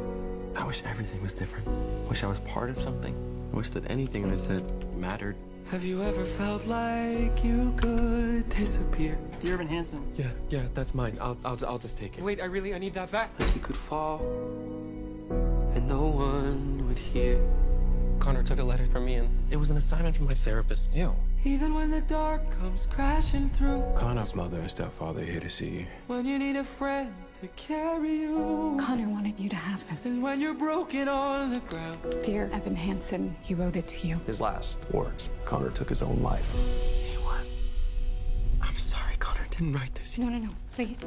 I 0.56 0.66
wish 0.66 0.84
everything 0.86 1.22
was 1.22 1.34
different. 1.34 1.68
Wish 2.08 2.24
I 2.24 2.28
was 2.28 2.40
part 2.42 2.70
of 2.70 2.80
something. 2.80 3.16
I 3.54 3.58
wish 3.58 3.70
that 3.72 3.90
anything 3.90 4.32
I 4.32 4.36
said 4.36 4.64
mattered. 4.96 5.36
Have 5.72 5.86
you 5.86 6.02
ever 6.02 6.26
felt 6.26 6.68
like 6.68 7.46
you 7.46 7.74
could 7.78 8.50
disappear? 8.50 9.18
Dear 9.40 9.54
Evan 9.54 9.70
Hansen, 9.70 10.06
Yeah, 10.18 10.28
yeah, 10.50 10.64
that's 10.74 10.94
mine. 10.94 11.18
I'll, 11.22 11.38
I'll, 11.46 11.58
I'll 11.66 11.78
just 11.78 11.98
take 11.98 12.18
it. 12.18 12.24
Wait, 12.26 12.42
I 12.42 12.46
really, 12.46 12.74
I 12.74 12.78
need 12.78 12.94
that 12.96 13.10
back. 13.10 13.32
Like 13.40 13.56
you 13.56 13.62
could 13.62 13.78
fall, 13.78 14.20
and 15.74 15.88
no 15.88 16.08
one 16.08 16.86
would 16.90 16.98
hear. 17.00 17.40
Connor 18.20 18.44
took 18.44 18.60
a 18.60 18.64
letter 18.64 18.86
from 18.88 19.06
me, 19.06 19.16
and 19.16 19.30
it 19.50 19.56
was 19.56 19.70
an 19.70 19.78
assignment 19.78 20.14
from 20.14 20.26
my 20.26 20.34
therapist. 20.34 20.94
Ew. 20.94 21.16
Even 21.46 21.74
when 21.74 21.90
the 21.90 22.02
dark 22.02 22.52
comes 22.60 22.86
crashing 22.88 23.48
through, 23.48 23.82
Connor's 23.96 24.36
mother 24.36 24.60
and 24.60 24.70
stepfather 24.70 25.22
are 25.22 25.26
here 25.26 25.40
to 25.40 25.50
see 25.50 25.70
you. 25.70 25.86
when 26.08 26.26
you 26.26 26.38
need 26.38 26.58
a 26.58 26.66
friend 26.66 27.14
to 27.42 27.48
carry 27.50 28.20
you, 28.20 28.78
Connor 28.80 29.10
wanted 29.10 29.40
you 29.40 29.50
to 29.50 29.56
have 29.56 29.88
this. 29.90 30.06
and 30.06 30.22
when 30.22 30.40
you're 30.40 30.54
broken 30.54 31.08
on 31.10 31.50
the 31.50 31.60
ground. 31.62 31.98
Dear 32.22 32.48
Evan 32.54 32.76
Hansen, 32.76 33.36
he 33.42 33.56
wrote 33.56 33.76
it 33.76 33.88
to 33.88 34.08
you. 34.08 34.20
His 34.28 34.40
last 34.40 34.78
words. 34.92 35.32
Connor 35.44 35.72
took 35.72 35.90
his 35.90 36.04
own 36.04 36.22
life. 36.22 36.48
Hey, 36.54 37.18
what? 37.18 37.42
I'm 38.62 38.78
sorry, 38.78 39.16
Connor 39.18 39.48
didn't 39.50 39.74
write 39.74 39.96
this. 39.96 40.20
No, 40.20 40.30
no, 40.30 40.38
no, 40.38 40.50
please. 40.76 41.04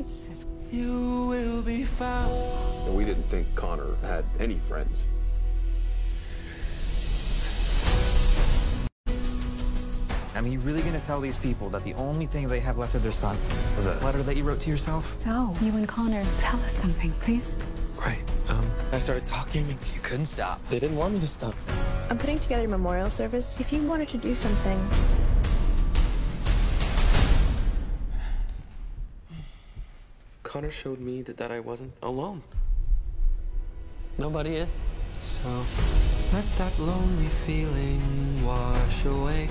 It 0.00 0.10
says, 0.10 0.46
You 0.72 1.26
will 1.26 1.62
be 1.62 1.84
found. 1.84 2.96
We 2.96 3.04
didn't 3.04 3.28
think 3.30 3.46
Connor 3.54 3.94
had 4.02 4.24
any 4.40 4.58
friends. 4.58 5.06
I 10.34 10.40
mean, 10.40 10.52
you 10.52 10.60
really 10.60 10.82
gonna 10.82 11.00
tell 11.00 11.20
these 11.20 11.36
people 11.36 11.68
that 11.70 11.84
the 11.84 11.92
only 11.94 12.26
thing 12.26 12.48
they 12.48 12.60
have 12.60 12.78
left 12.78 12.94
of 12.94 13.02
their 13.02 13.12
son 13.12 13.36
is 13.76 13.84
a 13.86 13.94
letter 14.04 14.22
that 14.22 14.36
you 14.36 14.44
wrote 14.44 14.60
to 14.60 14.70
yourself? 14.70 15.08
so, 15.08 15.54
you 15.60 15.72
and 15.76 15.86
Connor, 15.86 16.24
tell 16.38 16.58
us 16.60 16.72
something, 16.72 17.12
please. 17.20 17.54
Right. 17.98 18.18
Um, 18.48 18.68
I 18.92 18.98
started 18.98 19.26
talking, 19.26 19.66
and 19.68 19.94
you 19.94 20.00
couldn't 20.00 20.26
stop. 20.26 20.60
They 20.68 20.78
didn't 20.78 20.96
want 20.96 21.14
me 21.14 21.20
to 21.20 21.28
stop. 21.28 21.54
I'm 22.10 22.18
putting 22.18 22.38
together 22.38 22.64
a 22.64 22.68
memorial 22.68 23.10
service. 23.10 23.56
If 23.60 23.72
you 23.72 23.82
wanted 23.82 24.08
to 24.08 24.18
do 24.18 24.34
something, 24.34 24.90
Connor 30.42 30.70
showed 30.70 31.00
me 31.00 31.22
that, 31.22 31.36
that 31.36 31.52
I 31.52 31.60
wasn't 31.60 31.92
alone. 32.02 32.42
Nobody 34.18 34.56
is. 34.56 34.80
So 35.22 35.48
let 36.32 36.44
that 36.58 36.76
lonely 36.78 37.26
feeling 37.26 38.44
wash 38.44 39.04
away. 39.04 39.48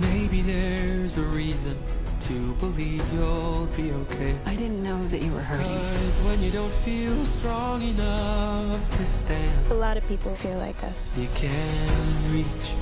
Maybe 0.00 0.42
there's 0.42 1.16
a 1.16 1.22
reason 1.22 1.76
to 2.20 2.52
believe 2.54 3.02
you'll 3.12 3.66
be 3.76 3.92
okay. 3.92 4.36
I 4.46 4.56
didn't 4.56 4.82
know 4.82 5.06
that 5.08 5.20
you 5.22 5.32
were 5.32 5.40
hurting. 5.42 5.66
Cause 5.66 6.20
when 6.22 6.42
you 6.42 6.50
don't 6.50 6.72
feel 6.72 7.24
strong 7.26 7.82
enough 7.82 8.96
to 8.98 9.04
stand, 9.04 9.70
A 9.70 9.74
lot 9.74 9.96
of 9.96 10.06
people 10.08 10.34
feel 10.34 10.58
like 10.58 10.82
us. 10.84 11.16
you 11.16 11.28
can 11.34 12.32
reach, 12.32 12.72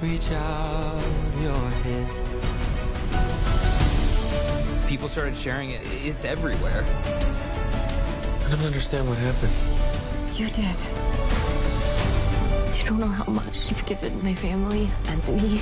reach 0.00 0.30
out 0.32 1.02
your 1.42 1.68
hand. 1.84 2.08
People 4.88 5.08
started 5.08 5.36
sharing 5.36 5.70
it. 5.70 5.82
It's 6.04 6.24
everywhere. 6.24 6.84
I 8.46 8.50
don't 8.50 8.64
understand 8.64 9.08
what 9.08 9.18
happened. 9.18 9.52
You 10.34 10.48
did. 10.50 10.74
You 12.80 12.86
don't 12.86 13.00
know 13.00 13.06
how 13.08 13.30
much 13.30 13.68
you've 13.68 13.84
given 13.84 14.24
my 14.24 14.34
family 14.34 14.88
and 15.06 15.28
me. 15.28 15.60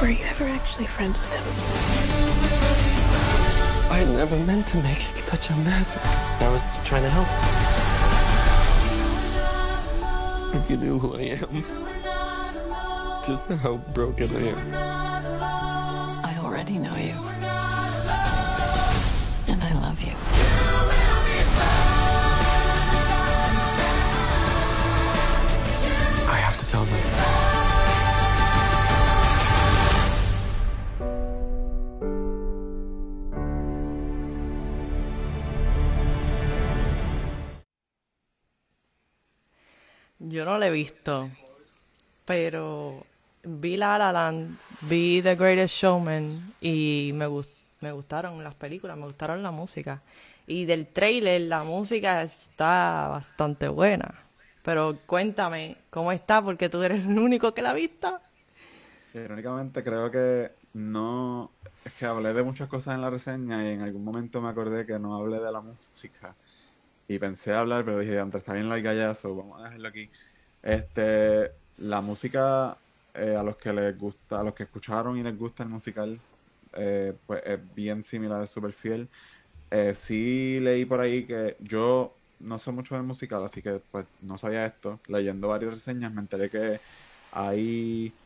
Were 0.00 0.10
you 0.10 0.24
ever 0.26 0.44
actually 0.44 0.86
friends 0.86 1.18
with 1.18 1.32
him? 1.32 1.44
I 3.90 4.04
never 4.04 4.38
meant 4.40 4.66
to 4.68 4.76
make 4.82 5.00
it 5.10 5.16
such 5.16 5.48
a 5.48 5.56
mess. 5.56 5.96
I 6.42 6.48
was 6.50 6.74
trying 6.84 7.02
to 7.02 7.10
help. 7.10 7.28
If 10.54 10.70
you 10.70 10.76
knew 10.76 10.98
who 10.98 11.16
I 11.16 11.22
am, 11.42 11.64
just 13.26 13.50
how 13.62 13.78
broken 13.94 14.36
I 14.36 14.48
am. 14.48 14.74
I 16.24 16.38
already 16.38 16.78
know 16.78 16.94
you. 16.96 17.33
Visto, 40.74 41.30
pero 42.24 43.06
vi 43.44 43.76
La 43.76 43.98
La 43.98 44.12
Land, 44.12 44.58
vi 44.80 45.22
The 45.22 45.36
Greatest 45.36 45.74
Showman 45.76 46.54
y 46.60 47.12
me, 47.14 47.26
gus- 47.26 47.48
me 47.80 47.92
gustaron 47.92 48.42
las 48.44 48.54
películas, 48.54 48.96
me 48.96 49.04
gustaron 49.06 49.42
la 49.42 49.50
música. 49.50 50.02
Y 50.46 50.66
del 50.66 50.88
trailer 50.88 51.42
la 51.42 51.64
música 51.64 52.22
está 52.22 53.08
bastante 53.10 53.68
buena. 53.68 54.14
Pero 54.62 54.98
cuéntame, 55.06 55.76
¿cómo 55.90 56.12
está? 56.12 56.42
Porque 56.42 56.68
tú 56.68 56.82
eres 56.82 57.04
el 57.06 57.18
único 57.18 57.54
que 57.54 57.62
la 57.62 57.70
ha 57.70 57.74
visto. 57.74 58.20
Irónicamente 59.12 59.84
creo 59.84 60.10
que 60.10 60.56
no, 60.72 61.56
es 61.84 61.94
que 61.94 62.04
hablé 62.04 62.32
de 62.34 62.42
muchas 62.42 62.68
cosas 62.68 62.94
en 62.96 63.00
la 63.02 63.10
reseña 63.10 63.62
y 63.64 63.74
en 63.74 63.80
algún 63.82 64.02
momento 64.04 64.40
me 64.42 64.48
acordé 64.48 64.84
que 64.86 64.98
no 64.98 65.14
hablé 65.14 65.38
de 65.40 65.52
la 65.52 65.60
música 65.60 66.36
y 67.08 67.18
pensé 67.18 67.54
hablar, 67.54 67.84
pero 67.84 68.00
dije, 68.00 68.18
antes 68.20 68.40
está 68.40 68.54
bien 68.54 68.68
larga 68.68 68.94
ya, 68.94 69.14
so 69.14 69.34
vamos 69.36 69.60
a 69.60 69.64
dejarlo 69.64 69.88
aquí. 69.88 70.10
Este, 70.64 71.52
la 71.76 72.02
música 72.02 72.82
eh, 73.14 73.36
a 73.36 73.44
los 73.44 73.58
que 73.58 73.72
les 73.74 73.98
gusta, 73.98 74.40
a 74.40 74.44
los 74.44 74.54
que 74.54 74.64
escucharon 74.64 75.18
y 75.18 75.24
les 75.24 75.36
gusta 75.38 75.64
el 75.64 75.70
musical, 75.70 76.24
eh, 76.74 77.18
pues 77.26 77.42
es 77.46 77.74
bien 77.74 78.04
similar, 78.04 78.44
es 78.44 78.50
súper 78.52 78.74
fiel. 78.74 79.10
Eh, 79.70 79.94
sí 79.94 80.60
leí 80.60 80.84
por 80.86 81.00
ahí 81.00 81.26
que 81.26 81.56
yo 81.60 82.22
no 82.38 82.58
sé 82.58 82.72
mucho 82.72 82.94
del 82.94 83.04
musical, 83.04 83.44
así 83.44 83.62
que 83.62 83.80
pues 83.90 84.06
no 84.20 84.38
sabía 84.38 84.66
esto. 84.66 85.02
Leyendo 85.08 85.48
varias 85.48 85.74
reseñas 85.74 86.12
me 86.12 86.20
enteré 86.22 86.50
que 86.50 86.80
hay 87.30 88.20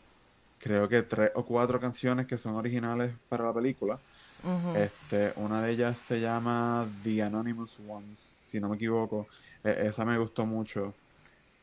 creo 0.58 0.88
que 0.88 1.02
tres 1.04 1.32
o 1.36 1.44
cuatro 1.46 1.80
canciones 1.80 2.26
que 2.26 2.38
son 2.38 2.54
originales 2.56 3.18
para 3.28 3.46
la 3.46 3.54
película. 3.54 4.02
Este, 4.72 5.32
una 5.36 5.62
de 5.62 5.72
ellas 5.72 5.98
se 6.00 6.20
llama 6.20 6.92
The 7.02 7.22
Anonymous 7.22 7.78
Ones, 7.80 8.40
si 8.42 8.60
no 8.60 8.68
me 8.68 8.76
equivoco. 8.76 9.28
E- 9.62 9.86
esa 9.88 10.04
me 10.04 10.18
gustó 10.18 10.46
mucho. 10.46 11.00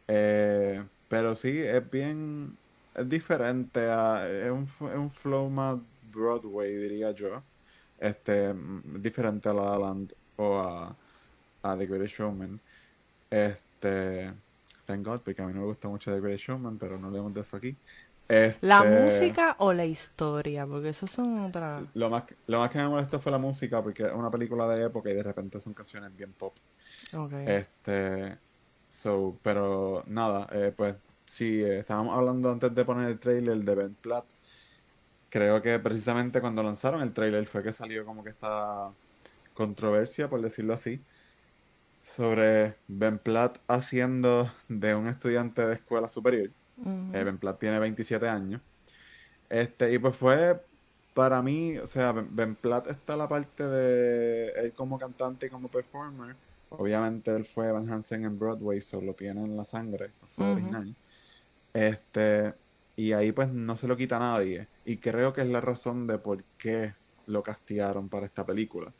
Eh, 0.08 0.84
pero 1.08 1.36
sí, 1.36 1.60
es 1.62 1.90
bien, 1.90 2.58
es 2.96 3.10
diferente 3.10 3.82
a, 3.90 4.28
es 4.30 4.52
un, 4.52 4.64
es 4.64 4.98
un 4.98 5.12
flow 5.12 5.50
más 5.50 5.80
Broadway, 6.12 6.76
diría 6.76 7.12
yo. 7.12 7.44
Este, 8.00 8.54
mm, 8.54 9.02
diferente 9.02 9.50
a 9.50 9.54
La 9.54 9.64
La 9.72 9.80
Land 9.80 10.14
o 10.38 10.60
a, 10.60 10.96
a 11.64 11.78
The 11.78 11.86
Greatest 11.88 12.16
Showman. 12.20 12.62
Este, 13.30 14.34
thank 14.86 15.06
God, 15.06 15.22
porque 15.22 15.42
a 15.42 15.48
mí 15.48 15.54
no 15.54 15.62
me 15.62 15.68
gusta 15.68 15.90
mucho 15.90 16.12
The 16.14 16.22
Greatest 16.22 16.46
Showman, 16.50 16.78
pero 16.80 16.98
no 17.00 17.12
leemos 17.12 17.34
de 17.34 17.42
eso 17.42 17.58
aquí. 17.58 17.78
¿La 18.60 18.84
Este, 18.84 18.86
música 18.86 19.56
o 19.60 19.72
la 19.72 19.86
historia? 19.86 20.66
Porque 20.68 20.90
eso 20.90 21.08
son 21.08 21.40
otras... 21.40 21.86
Lo 21.94 22.10
más, 22.10 22.26
lo 22.48 22.60
más 22.60 22.70
que 22.72 22.78
me 22.80 22.88
molestó 22.90 23.20
fue 23.20 23.32
la 23.32 23.38
música, 23.38 23.82
porque 23.82 24.04
es 24.06 24.14
una 24.14 24.30
película 24.32 24.68
de 24.68 24.86
época 24.86 25.10
y 25.10 25.14
de 25.14 25.24
repente 25.24 25.60
son 25.60 25.74
canciones 25.74 26.16
bien 26.16 26.34
pop. 26.34 26.56
Ok. 27.14 27.34
Este, 27.44 28.38
so, 28.96 29.38
pero 29.44 30.04
nada, 30.08 30.48
eh, 30.52 30.74
pues 30.76 30.96
sí, 31.26 31.62
eh, 31.62 31.80
estábamos 31.80 32.18
hablando 32.18 32.52
antes 32.52 32.74
de 32.74 32.86
poner 32.86 33.10
el 33.10 33.20
trailer 33.20 33.58
de 33.58 33.76
Ben 33.76 33.96
Platt. 33.96 34.26
Creo 35.30 35.62
que 35.62 35.78
precisamente 35.80 36.40
cuando 36.42 36.64
lanzaron 36.64 37.02
el 37.02 37.14
trailer 37.14 37.46
fue 37.48 37.64
que 37.64 37.74
salió 37.74 38.06
como 38.06 38.24
que 38.24 38.30
esta 38.32 38.92
controversia, 39.54 40.30
por 40.30 40.42
decirlo 40.42 40.74
así, 40.74 41.02
sobre 42.06 42.76
Ben 42.88 43.20
Platt 43.20 43.60
haciendo 43.68 44.52
de 44.70 44.96
un 44.96 45.08
estudiante 45.10 45.66
de 45.66 45.76
escuela 45.76 46.08
superior. 46.10 46.52
Eh, 47.14 47.24
Ben 47.24 47.38
Platt 47.38 47.60
tiene 47.60 47.80
27 47.80 48.28
años. 48.30 48.62
Este, 49.50 49.94
y 49.94 50.00
pues 50.00 50.16
fue 50.16 50.62
para 51.14 51.42
mí, 51.42 51.78
o 51.80 51.88
sea, 51.88 52.12
Ben 52.14 52.56
Platt 52.56 52.88
está 52.88 53.18
la 53.18 53.28
parte 53.30 53.66
de 53.66 54.50
él 54.52 54.74
como 54.74 55.00
cantante 55.00 55.48
y 55.48 55.50
como 55.50 55.70
performer. 55.70 56.38
Obviamente 56.70 57.32
él 57.36 57.46
fue 57.46 57.72
Van 57.72 57.90
Hansen 57.92 58.26
en 58.26 58.38
Broadway, 58.40 58.82
solo 58.82 59.16
tiene 59.16 59.44
en 59.44 59.56
la 59.58 59.66
sangre, 59.66 60.16
fue 60.36 60.48
Ujú. 60.48 60.52
original. 60.52 60.98
Este, 61.74 62.56
y 62.96 63.14
ahí 63.14 63.32
pues 63.34 63.50
no 63.52 63.78
se 63.78 63.88
lo 63.88 63.98
quita 63.98 64.18
a 64.18 64.20
nadie. 64.20 64.70
Y 64.84 65.00
creo 65.00 65.34
que 65.34 65.42
es 65.42 65.48
la 65.48 65.62
razón 65.62 66.08
de 66.08 66.20
por 66.20 66.46
qué 66.58 66.96
lo 67.26 67.44
castigaron 67.44 68.10
para 68.10 68.28
esta 68.28 68.46
película. 68.46 68.96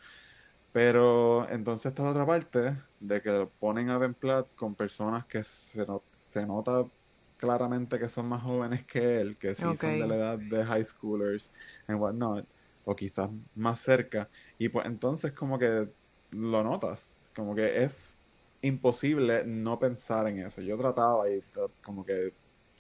Pero 0.72 1.50
entonces 1.50 1.88
está 1.92 2.04
la 2.04 2.12
otra 2.12 2.26
parte 2.26 2.78
de 3.00 3.22
que 3.22 3.30
lo 3.32 3.54
ponen 3.54 3.90
a 3.90 3.98
Ben 3.98 4.14
Platt 4.16 4.54
con 4.56 4.76
personas 4.76 5.26
que 5.28 5.44
se, 5.44 5.86
se 6.14 6.46
nota 6.46 6.90
claramente 7.38 7.98
que 8.00 8.10
son 8.10 8.28
más 8.28 8.44
jóvenes 8.44 8.86
que 8.86 9.22
él, 9.22 9.38
que 9.38 9.56
sí 9.56 9.76
son 9.76 9.98
de 9.98 10.08
la 10.08 10.16
edad 10.16 10.40
de 10.40 10.66
high 10.66 10.86
schoolers 10.86 11.52
and 11.88 12.00
whatnot, 12.02 12.50
o 12.84 12.96
quizás 12.96 13.30
más 13.54 13.82
cerca. 13.82 14.30
Y 14.58 14.70
pues 14.70 14.86
entonces 14.86 15.34
como 15.34 15.58
que 15.60 15.90
lo 16.32 16.64
notas, 16.64 17.05
como 17.36 17.56
que 17.56 17.84
es 17.84 18.18
imposible 18.62 19.44
no 19.46 19.80
pensar 19.80 20.28
en 20.28 20.40
eso. 20.40 20.62
Yo 20.62 20.78
trataba 20.78 21.30
y 21.30 21.42
como 21.84 22.06
que 22.06 22.36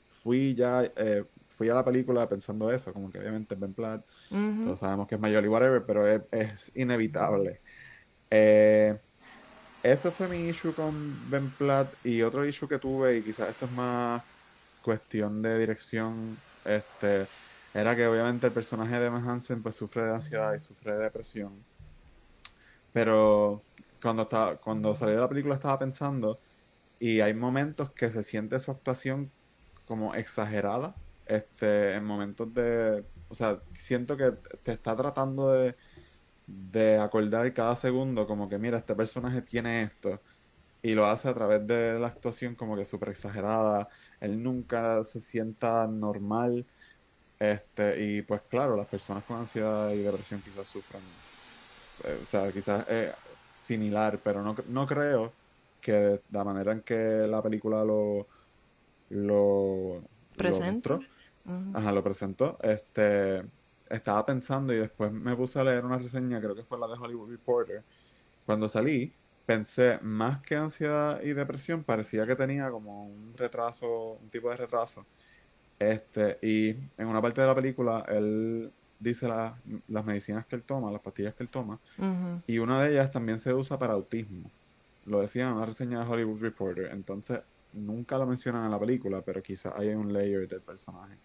fui 0.07 0.55
ya, 0.55 0.83
eh, 0.95 1.25
fui 1.49 1.69
a 1.69 1.75
la 1.75 1.85
película 1.85 2.27
pensando 2.29 2.71
eso, 2.71 2.93
como 2.93 3.11
que 3.11 3.19
obviamente 3.19 3.55
Ben 3.55 3.73
Platt, 3.73 4.05
Ujú. 4.29 4.63
todos 4.63 4.79
sabemos 4.79 5.07
que 5.07 5.15
es 5.15 5.21
mayor 5.21 5.45
y 5.45 5.47
whatever, 5.49 5.85
pero 5.85 6.07
es, 6.07 6.23
es 6.31 6.71
inevitable. 6.75 7.61
Eh, 8.31 8.99
ese 9.83 10.11
fue 10.11 10.27
mi 10.27 10.47
issue 10.49 10.73
con 10.75 11.29
Ben 11.29 11.55
Platt 11.55 11.95
y 12.03 12.21
otro 12.21 12.45
issue 12.45 12.67
que 12.67 12.79
tuve, 12.79 13.17
y 13.17 13.23
quizás 13.23 13.49
esto 13.49 13.65
es 13.65 13.71
más 13.71 14.23
cuestión 14.81 15.41
de 15.41 15.59
dirección, 15.59 16.43
este, 16.63 17.29
era 17.73 17.95
que 17.95 18.07
obviamente 18.07 18.47
el 18.47 18.53
personaje 18.53 18.99
de 18.99 19.07
Evan 19.07 19.27
Hansen 19.29 19.61
pues 19.63 19.75
sufre 19.75 20.03
de 20.05 20.11
ansiedad 20.13 20.53
y 20.55 20.59
sufre 20.59 20.93
de 20.93 21.03
depresión. 21.05 21.65
Pero 22.91 23.63
cuando 24.01 24.23
estaba, 24.23 24.59
cuando 24.59 24.95
salió 24.95 25.19
la 25.19 25.29
película 25.29 25.55
estaba 25.55 25.79
pensando, 25.79 26.41
y 26.99 27.21
hay 27.21 27.33
momentos 27.33 27.93
que 27.93 28.11
se 28.11 28.23
siente 28.23 28.59
su 28.59 28.71
actuación 28.71 29.33
como 29.85 30.15
exagerada, 30.15 30.99
este, 31.25 31.95
en 31.95 32.05
momentos 32.05 32.53
de, 32.53 33.07
o 33.27 33.35
sea, 33.35 33.63
siento 33.73 34.17
que 34.17 34.33
te 34.63 34.73
está 34.73 34.95
tratando 34.95 35.51
de, 35.53 35.77
de 36.45 36.97
acordar 36.99 37.53
cada 37.53 37.75
segundo 37.75 38.27
como 38.27 38.49
que 38.49 38.57
mira, 38.59 38.77
este 38.79 38.95
personaje 38.95 39.41
tiene 39.41 39.83
esto 39.83 40.21
y 40.81 40.95
lo 40.95 41.05
hace 41.07 41.29
a 41.29 41.33
través 41.35 41.65
de 41.67 41.99
la 41.99 42.07
actuación 42.07 42.55
como 42.55 42.77
que 42.77 42.85
súper 42.85 43.09
exagerada, 43.09 43.89
él 44.19 44.41
nunca 44.43 45.03
se 45.05 45.21
sienta 45.21 45.87
normal, 45.87 46.67
este, 47.39 48.03
y 48.03 48.21
pues 48.23 48.43
claro, 48.49 48.75
las 48.77 48.87
personas 48.87 49.25
con 49.25 49.39
ansiedad 49.39 49.91
y 49.93 50.01
depresión 50.03 50.41
quizás 50.43 50.69
sufran, 50.69 51.25
eh, 52.03 52.19
o 52.23 52.25
sea, 52.25 52.51
quizás 52.53 52.85
es 52.87 53.13
similar, 53.65 54.19
pero 54.23 54.41
no, 54.43 54.55
no 54.67 54.85
creo 54.85 55.31
que 55.81 56.21
la 56.31 56.43
manera 56.43 56.71
en 56.71 56.81
que 56.81 56.95
la 57.27 57.41
película 57.41 57.83
lo, 57.83 58.27
lo, 59.09 60.01
lo. 60.37 60.99
Ajá, 61.73 61.91
presentó. 62.03 62.57
Este, 62.61 63.43
estaba 63.89 64.25
pensando 64.25 64.73
y 64.73 64.77
después 64.77 65.11
me 65.11 65.35
puse 65.35 65.59
a 65.59 65.63
leer 65.63 65.85
una 65.85 65.97
reseña, 65.97 66.39
creo 66.41 66.55
que 66.55 66.63
fue 66.63 66.79
la 66.79 66.87
de 66.87 66.93
Hollywood 66.93 67.29
Reporter. 67.29 67.83
Cuando 68.45 68.69
salí, 68.69 69.13
pensé 69.45 69.99
más 70.01 70.41
que 70.41 70.55
ansiedad 70.55 71.21
y 71.21 71.33
depresión, 71.33 71.83
parecía 71.83 72.25
que 72.25 72.35
tenía 72.35 72.69
como 72.71 73.05
un 73.07 73.33
retraso, 73.37 74.13
un 74.21 74.29
tipo 74.29 74.49
de 74.49 74.57
retraso. 74.57 75.05
Este, 75.79 76.39
y 76.41 76.69
en 76.97 77.07
una 77.07 77.21
parte 77.21 77.41
de 77.41 77.47
la 77.47 77.55
película 77.55 78.05
él 78.07 78.71
dice 79.09 79.27
la- 79.27 79.61
las 79.87 80.05
medicinas 80.05 80.45
que 80.47 80.55
él 80.57 80.65
toma, 80.65 80.91
las 80.91 81.01
pastillas 81.01 81.35
que 81.35 81.43
él 81.43 81.49
toma, 81.49 81.81
y 82.47 82.59
una 82.59 82.83
de 82.83 82.91
ellas 82.93 83.11
también 83.11 83.39
se 83.39 83.53
usa 83.53 83.79
para 83.79 83.93
autismo. 83.93 84.51
Lo 85.05 85.21
decía 85.21 85.43
en 85.47 85.53
una 85.55 85.65
reseña 85.67 85.99
de 86.03 86.07
Hollywood 86.11 86.41
Reporter, 86.41 86.91
entonces 86.91 87.41
nunca 87.71 88.17
lo 88.17 88.27
mencionan 88.27 88.65
en 88.65 88.71
la 88.71 88.79
película, 88.79 89.21
pero 89.23 89.41
quizás 89.43 89.73
hay 89.77 89.89
un 89.89 90.11
layer 90.13 90.47
del 90.47 90.63
personaje 90.63 91.19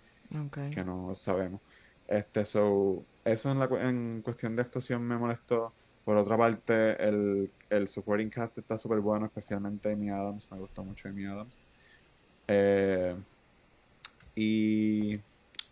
que 0.69 0.85
no 0.85 1.15
sabemos. 1.15 1.63
Este, 2.07 2.45
so, 2.45 3.07
eso 3.25 3.51
en, 3.51 3.59
la, 3.59 3.67
en 3.89 4.23
cuestión 4.23 4.57
de 4.57 4.63
actuación 4.63 5.03
me 5.03 5.17
molestó. 5.19 5.77
Por 6.05 6.17
otra 6.17 6.37
parte, 6.39 7.03
el, 7.07 7.55
el 7.69 7.89
supporting 7.89 8.31
cast 8.31 8.59
está 8.59 8.79
súper 8.79 9.01
bueno, 9.01 9.27
especialmente 9.27 9.93
Amy 9.93 10.11
Adams. 10.11 10.51
Me 10.51 10.59
gustó 10.59 10.85
mucho 10.85 11.09
Amy 11.09 11.27
Adams. 11.27 11.69
Eh, 12.49 13.17
y, 14.35 15.19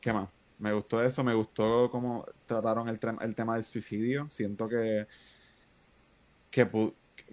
¿qué 0.01 0.13
más? 0.13 0.31
Me 0.59 0.73
gustó 0.73 1.03
eso, 1.03 1.23
me 1.25 1.35
gustó 1.35 1.91
cómo 1.91 2.25
trataron 2.47 2.89
el, 2.89 2.99
el 3.21 3.35
tema 3.35 3.55
del 3.55 3.65
suicidio. 3.65 4.29
Siento 4.31 4.69
que, 4.69 5.07
que, 6.51 6.69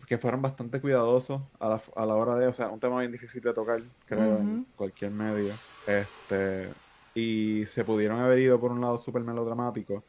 que 0.08 0.18
fueron 0.18 0.42
bastante 0.42 0.82
cuidadosos 0.82 1.42
a 1.60 1.70
la, 1.70 1.82
a 1.96 2.06
la 2.06 2.16
hora 2.16 2.36
de, 2.38 2.48
o 2.48 2.54
sea, 2.54 2.70
un 2.70 2.80
tema 2.80 3.00
bien 3.00 3.12
difícil 3.12 3.42
de 3.42 3.54
tocar, 3.54 3.82
creo, 4.06 4.38
en 4.40 4.66
cualquier 4.76 5.12
medio. 5.12 5.64
Este, 5.86 6.74
y 7.14 7.66
se 7.68 7.86
pudieron 7.86 8.20
haber 8.20 8.40
ido 8.40 8.60
por 8.60 8.72
un 8.72 8.82
lado 8.82 8.98
súper 8.98 9.24
melodramático, 9.24 10.06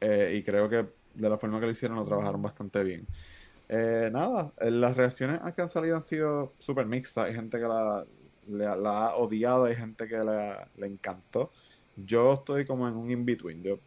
eh, 0.00 0.34
y 0.36 0.44
creo 0.44 0.68
que 0.68 0.88
de 1.14 1.30
la 1.30 1.38
forma 1.38 1.60
que 1.60 1.66
lo 1.66 1.72
hicieron 1.72 1.96
lo 1.98 2.04
trabajaron 2.04 2.42
bastante 2.42 2.82
bien. 2.84 3.06
Eh, 3.68 4.10
nada, 4.12 4.54
eh, 4.58 4.70
las 4.70 4.96
reacciones 4.96 5.40
a 5.42 5.54
que 5.54 5.62
han 5.62 5.70
salido 5.70 5.96
han 5.96 6.02
sido 6.02 6.56
súper 6.58 6.86
mixtas. 6.86 7.26
Hay 7.26 7.34
gente 7.34 7.58
que 7.58 7.64
la 7.66 8.72
ha 8.74 9.16
odiado, 9.16 9.64
hay 9.64 9.76
gente 9.76 10.08
que 10.08 10.18
la, 10.18 10.70
le 10.76 10.86
encantó. 10.86 11.52
Yo 11.96 12.34
estoy 12.34 12.66
como 12.66 12.86
en 12.86 12.94
un 12.94 13.10
in-between. 13.10 13.62
Yo, 13.62 13.78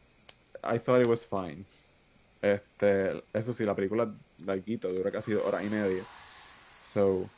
I 0.63 0.79
thought 0.79 1.01
it 1.01 1.07
was 1.07 1.25
fine. 1.25 1.65
Este, 2.41 3.23
eso 3.33 3.53
sí, 3.53 3.63
la 3.65 3.75
película 3.75 4.13
larguita, 4.39 4.87
dura 4.87 5.11
casi 5.11 5.31
dos 5.31 5.45
horas 5.45 5.65
y 5.65 5.69
media. 5.69 6.03
So, 6.93 7.29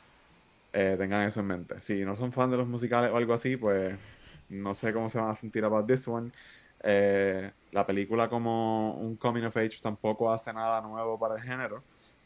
eh, 0.72 0.96
tengan 0.98 1.26
eso 1.26 1.40
en 1.40 1.46
mente. 1.46 1.80
Si 1.82 2.04
no 2.04 2.16
son 2.16 2.32
fan 2.32 2.50
de 2.50 2.56
los 2.56 2.66
musicales 2.66 3.10
o 3.10 3.16
algo 3.16 3.34
así, 3.34 3.56
pues 3.56 3.94
no 4.48 4.74
sé 4.74 4.92
cómo 4.92 5.10
se 5.10 5.18
van 5.18 5.30
a 5.30 5.36
sentir 5.36 5.64
about 5.64 5.86
this 5.86 6.06
one. 6.06 6.30
Eh, 6.82 7.50
la 7.70 7.86
película 7.86 8.28
como 8.28 8.94
un 8.94 9.16
coming 9.16 9.44
of 9.44 9.56
age 9.56 9.78
tampoco 9.82 10.32
hace 10.32 10.52
nada 10.52 10.80
nuevo 10.80 11.18
para 11.18 11.36
el 11.36 11.42
género, 11.42 11.82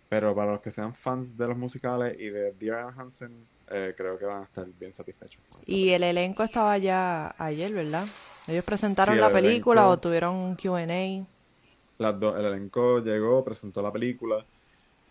pero 0.09 0.35
para 0.35 0.53
los 0.53 0.61
que 0.61 0.71
sean 0.71 0.95
fans 0.95 1.37
de 1.37 1.49
los 1.49 1.57
musicales 1.57 2.17
y 2.19 2.29
de 2.31 2.53
Dear 2.53 2.81
Evan 2.81 3.01
Hansen, 3.01 3.47
eh, 3.69 3.95
creo 3.97 4.19
que 4.19 4.25
van 4.25 4.43
a 4.43 4.45
estar 4.45 4.67
bien 4.79 4.93
satisfechos. 4.93 5.43
Y 5.67 5.91
el 5.91 6.05
elenco 6.05 6.43
estaba 6.43 6.79
ya 6.79 7.35
ayer, 7.39 7.73
¿verdad? 7.73 8.07
Ellos 8.47 8.65
presentaron 8.65 9.15
Sí, 9.15 9.21
la 9.21 9.27
el 9.27 9.33
película 9.33 9.83
elenco. 9.83 9.91
o 9.91 9.99
tuvieron 9.99 10.35
un 10.35 10.57
Q&A. 10.57 11.27
Las 11.99 12.21
dos, 12.21 12.39
el 12.39 12.45
elenco 12.47 13.01
llegó, 13.01 13.43
presentó 13.45 13.81
la 13.83 13.93
película 13.93 14.47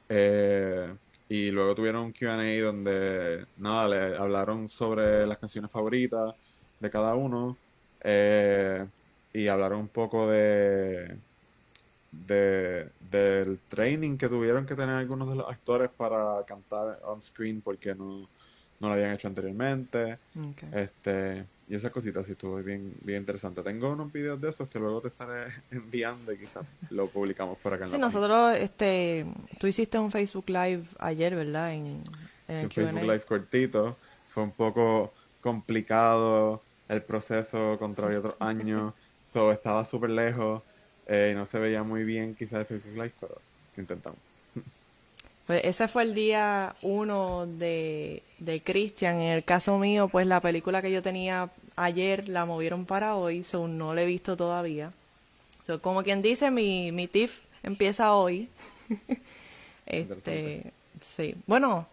eh, 0.10 0.98
y 1.30 1.52
luego 1.52 1.76
tuvieron 1.76 2.06
un 2.06 2.14
Q&A 2.14 2.62
donde 2.64 3.48
nada, 3.58 3.88
le 3.90 4.18
hablaron 4.18 4.70
sobre 4.70 5.26
las 5.28 5.40
canciones 5.40 5.72
favoritas 5.72 6.36
de 6.80 6.90
cada 6.92 7.16
uno 7.16 7.62
eh, 8.02 8.88
y 9.34 9.48
hablaron 9.48 9.82
un 9.82 9.90
poco 9.90 10.28
de, 10.30 11.22
de 12.12 12.92
del 13.00 13.62
training 13.68 14.18
que 14.18 14.30
tuvieron 14.30 14.66
que 14.66 14.76
tener 14.76 14.96
algunos 14.96 15.30
de 15.30 15.36
los 15.36 15.50
actores 15.50 15.92
para 15.92 16.44
cantar 16.46 17.00
on 17.04 17.22
screen 17.24 17.62
porque 17.62 17.96
no, 17.96 18.30
no 18.80 18.88
lo 18.88 18.94
habían 18.94 19.14
hecho 19.14 19.28
anteriormente. 19.28 20.22
Ok. 20.36 20.64
Este, 20.72 21.50
y 21.68 21.76
esas 21.76 21.92
cositas 21.92 22.26
sí 22.26 22.34
estuvo 22.34 22.56
bien, 22.58 22.94
bien 23.02 23.20
interesante. 23.22 23.64
Tengo 23.64 23.92
unos 23.92 24.12
videos 24.12 24.40
de 24.42 24.50
esos 24.50 24.70
que 24.70 24.80
luego 24.80 25.02
te 25.02 25.08
estaré 25.10 25.54
enviando 25.72 26.32
y 26.34 26.38
quizás 26.40 26.66
lo 26.90 27.10
publicamos 27.10 27.58
por 27.60 27.74
acá 27.74 27.86
en 27.86 27.92
Sí, 27.92 27.98
la 27.98 28.02
página. 28.02 28.28
nosotros, 28.28 28.58
este, 28.58 29.26
tú 29.60 29.68
hiciste 29.68 29.98
un 30.00 30.12
Facebook 30.12 30.46
Live 30.50 30.86
ayer, 31.00 31.36
¿verdad? 31.36 31.74
En, 31.74 32.04
en 32.48 32.56
Sí, 32.56 32.66
un 32.66 32.72
Facebook. 32.72 33.02
Live 33.02 33.26
cortito. 33.26 33.98
Fue 34.28 34.44
un 34.44 34.52
poco 34.52 35.14
complicado 35.42 36.64
el 36.88 37.04
proceso 37.04 37.78
contra 37.80 38.10
el 38.12 38.18
otro 38.18 38.38
año. 38.40 38.96
So, 39.28 39.52
estaba 39.52 39.84
súper 39.86 40.12
lejos 40.12 40.62
eh, 41.08 41.32
y 41.34 41.36
no 41.36 41.48
se 41.48 41.58
veía 41.58 41.82
muy 41.82 42.04
bien 42.04 42.36
quizás 42.36 42.60
el 42.60 42.66
Facebook 42.68 42.94
Live, 42.94 43.16
pero 43.20 43.42
lo 43.76 43.82
intentamos. 43.82 44.20
Pues 45.48 45.62
ese 45.64 45.88
fue 45.88 46.04
el 46.04 46.16
día 46.16 46.76
uno 46.82 47.46
de, 47.46 48.24
de 48.40 48.62
Christian. 48.62 49.22
En 49.22 49.28
el 49.34 49.44
caso 49.44 49.78
mío, 49.78 50.08
pues 50.08 50.26
la 50.26 50.42
película 50.42 50.82
que 50.82 50.92
yo 50.92 51.02
tenía 51.02 51.52
ayer 51.76 52.28
la 52.30 52.46
movieron 52.46 52.86
para 52.86 53.16
hoy, 53.16 53.44
so 53.44 53.68
no 53.68 53.94
la 53.94 54.02
he 54.02 54.06
visto 54.06 54.36
todavía. 54.36 54.92
So, 55.68 55.82
como 55.82 56.04
quien 56.04 56.22
dice, 56.22 56.52
mi, 56.52 56.92
mi 56.92 57.08
TIFF 57.08 57.42
empieza 57.64 58.14
hoy. 58.14 58.50
este, 59.86 60.72
sí. 61.16 61.36
Bueno, 61.46 61.88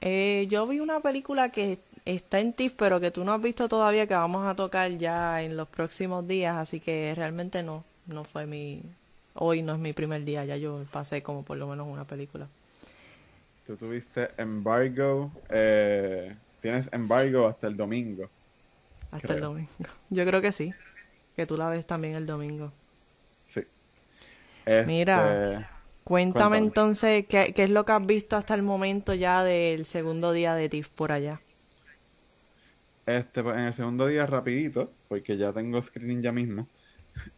eh, 0.00 0.46
yo 0.50 0.66
vi 0.66 0.80
una 0.80 1.00
película 1.00 1.50
que 1.50 1.78
está 2.04 2.40
en 2.40 2.52
TIFF, 2.52 2.74
pero 2.76 3.00
que 3.00 3.10
tú 3.10 3.24
no 3.24 3.32
has 3.32 3.42
visto 3.42 3.68
todavía, 3.68 4.06
que 4.06 4.14
vamos 4.14 4.46
a 4.46 4.54
tocar 4.54 4.90
ya 4.98 5.42
en 5.42 5.56
los 5.56 5.68
próximos 5.68 6.26
días, 6.26 6.56
así 6.56 6.80
que 6.80 7.14
realmente 7.14 7.62
no, 7.62 7.84
no 8.06 8.24
fue 8.24 8.46
mi, 8.46 8.82
hoy 9.34 9.62
no 9.62 9.72
es 9.74 9.78
mi 9.80 9.92
primer 9.92 10.24
día, 10.24 10.44
ya 10.44 10.56
yo 10.56 10.84
pasé 10.90 11.22
como 11.22 11.44
por 11.44 11.56
lo 11.58 11.66
menos 11.68 11.86
una 11.88 12.06
película. 12.06 12.48
Tú 13.64 13.76
tuviste 13.76 14.30
embargo, 14.40 15.32
eh, 15.48 16.36
tienes 16.60 16.88
embargo 16.92 17.46
hasta 17.46 17.66
el 17.68 17.76
domingo. 17.76 18.30
Hasta 19.10 19.34
el 19.34 19.40
domingo. 19.40 19.68
Yo 20.10 20.24
creo 20.26 20.40
que 20.42 20.50
sí, 20.52 20.76
que 21.36 21.46
tú 21.46 21.56
la 21.56 21.68
ves 21.70 21.86
también 21.86 22.14
el 22.16 22.26
domingo. 22.26 22.72
Sí. 23.44 23.62
Este, 24.64 24.84
Mira, 24.84 25.70
Cuéntame 26.04 26.58
cuéntame. 26.58 26.58
entonces 26.58 27.26
qué, 27.28 27.52
qué 27.54 27.64
es 27.64 27.70
lo 27.70 27.84
que 27.84 27.92
has 27.92 28.06
visto 28.06 28.36
hasta 28.36 28.54
el 28.54 28.62
momento 28.62 29.14
ya 29.14 29.44
del 29.44 29.86
segundo 29.86 30.32
día 30.32 30.54
de 30.54 30.68
TIFF 30.68 30.90
por 30.90 31.12
allá. 31.12 31.42
Este, 33.06 33.42
pues, 33.42 33.56
en 33.56 33.64
el 33.64 33.74
segundo 33.74 34.06
día, 34.06 34.26
rapidito, 34.26 34.96
porque 35.08 35.36
ya 35.36 35.52
tengo 35.52 35.82
screening 35.82 36.22
ya 36.22 36.32
mismo. 36.32 36.68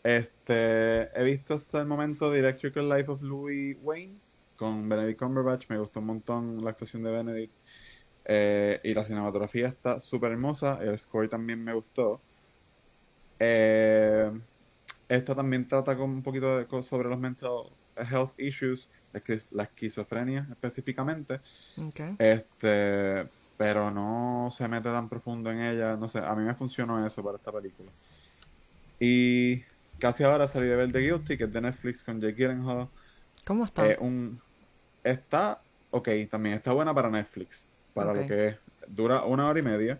Este, 0.02 1.02
he 1.18 1.24
visto 1.24 1.54
hasta 1.54 1.80
el 1.80 1.86
momento 1.86 2.30
The 2.30 2.38
Electrical 2.38 2.88
Life 2.88 3.10
of 3.10 3.22
Louis 3.22 3.76
Wayne 3.80 4.20
con 4.56 4.88
Benedict 4.88 5.18
Cumberbatch. 5.18 5.68
Me 5.68 5.78
gustó 5.78 6.00
un 6.00 6.06
montón 6.06 6.64
la 6.64 6.70
actuación 6.70 7.02
de 7.02 7.10
Benedict. 7.10 7.54
Eh, 8.26 8.80
y 8.84 8.94
la 8.94 9.04
cinematografía 9.04 9.68
está 9.68 10.00
súper 10.00 10.32
hermosa. 10.32 10.78
El 10.82 10.98
score 10.98 11.28
también 11.28 11.62
me 11.62 11.74
gustó. 11.74 12.22
Eh, 13.38 14.30
esta 15.08 15.34
también 15.34 15.68
trata 15.68 15.96
con 15.96 16.10
un 16.10 16.22
poquito 16.22 16.58
de, 16.58 16.82
sobre 16.82 17.08
los 17.08 17.18
mental 17.18 17.50
health 17.96 18.32
issues, 18.38 18.88
la 19.12 19.20
esquiz- 19.20 19.48
la 19.50 19.64
esquizofrenia 19.64 20.46
específicamente. 20.50 21.40
Okay. 21.76 22.16
Este, 22.18 23.28
pero 23.56 23.90
no 23.90 24.50
se 24.50 24.66
mete 24.68 24.88
tan 24.88 25.08
profundo 25.08 25.50
en 25.50 25.60
ella. 25.60 25.96
No 25.96 26.08
sé, 26.08 26.18
a 26.18 26.34
mí 26.34 26.44
me 26.44 26.54
funcionó 26.54 27.04
eso 27.04 27.22
para 27.22 27.36
esta 27.36 27.52
película. 27.52 27.90
Y 29.00 29.62
casi 29.98 30.24
ahora 30.24 30.48
salí 30.48 30.66
de 30.66 30.76
ver 30.76 30.92
The 30.92 31.00
Guilty, 31.00 31.36
que 31.36 31.44
es 31.44 31.52
de 31.52 31.60
Netflix 31.60 32.02
con 32.02 32.20
Jake 32.20 32.34
Gyllenhaal. 32.34 32.88
¿Cómo 33.44 33.64
está? 33.64 33.90
Eh, 33.90 33.96
un, 34.00 34.40
está, 35.02 35.60
ok, 35.90 36.08
también 36.30 36.56
está 36.56 36.72
buena 36.72 36.94
para 36.94 37.10
Netflix, 37.10 37.68
para 37.92 38.14
lo 38.14 38.26
que 38.26 38.48
es. 38.48 38.56
Dura 38.86 39.24
una 39.24 39.48
hora 39.48 39.58
y 39.58 39.62
media. 39.62 39.98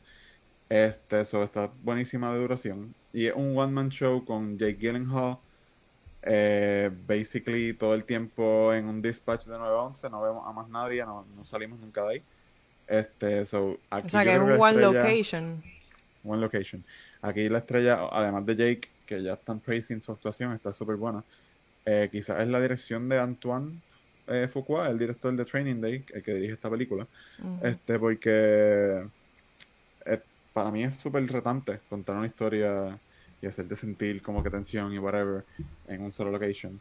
Este, 0.68 1.20
eso 1.20 1.42
está 1.42 1.70
buenísima 1.82 2.32
de 2.32 2.40
duración. 2.40 2.94
Y 3.12 3.26
es 3.26 3.34
un 3.34 3.56
one-man 3.56 3.90
show 3.90 4.24
con 4.24 4.58
Jake 4.58 4.78
Gyllenhaal. 4.78 5.38
Eh, 6.26 6.90
basically 7.06 7.74
todo 7.74 7.94
el 7.94 8.04
tiempo 8.04 8.72
en 8.72 8.86
un 8.86 9.02
dispatch 9.02 9.44
de 9.44 9.58
911, 9.58 10.08
no 10.08 10.22
vemos 10.22 10.48
a 10.48 10.52
más 10.52 10.68
nadie, 10.70 11.04
no, 11.04 11.26
no 11.36 11.44
salimos 11.44 11.78
nunca 11.80 12.02
de 12.04 12.08
ahí. 12.14 12.22
Este, 12.86 13.44
so, 13.44 13.78
aquí 13.90 14.06
o 14.06 14.10
sea 14.10 14.24
que 14.24 14.32
es 14.32 14.38
un 14.38 14.52
one 14.52 14.80
estrella- 14.80 14.92
location. 15.02 15.62
One 16.26 16.40
Location. 16.40 16.82
Aquí 17.24 17.48
la 17.48 17.58
estrella, 17.58 18.06
además 18.12 18.44
de 18.44 18.54
Jake, 18.54 18.88
que 19.06 19.22
ya 19.22 19.32
están 19.32 19.58
praising 19.58 19.98
su 20.02 20.12
actuación, 20.12 20.52
está 20.52 20.74
súper 20.74 20.96
buena. 20.96 21.24
Eh, 21.86 22.10
quizás 22.12 22.38
es 22.42 22.48
la 22.48 22.60
dirección 22.60 23.08
de 23.08 23.18
Antoine 23.18 23.80
eh, 24.26 24.46
Fuqua, 24.52 24.90
el 24.90 24.98
director 24.98 25.34
de 25.34 25.44
Training 25.46 25.80
Day, 25.80 26.04
el 26.12 26.22
que 26.22 26.34
dirige 26.34 26.52
esta 26.52 26.68
película. 26.68 27.06
Este, 27.62 27.98
porque 27.98 29.06
eh, 30.04 30.20
para 30.52 30.70
mí 30.70 30.84
es 30.84 30.96
súper 30.96 31.26
retante 31.26 31.80
contar 31.88 32.16
una 32.16 32.26
historia 32.26 32.98
y 33.40 33.46
hacerte 33.46 33.74
sentir 33.76 34.20
como 34.20 34.42
que 34.42 34.50
tensión 34.50 34.92
y 34.92 34.98
whatever 34.98 35.46
en 35.88 36.02
un 36.02 36.10
solo 36.10 36.30
location. 36.30 36.78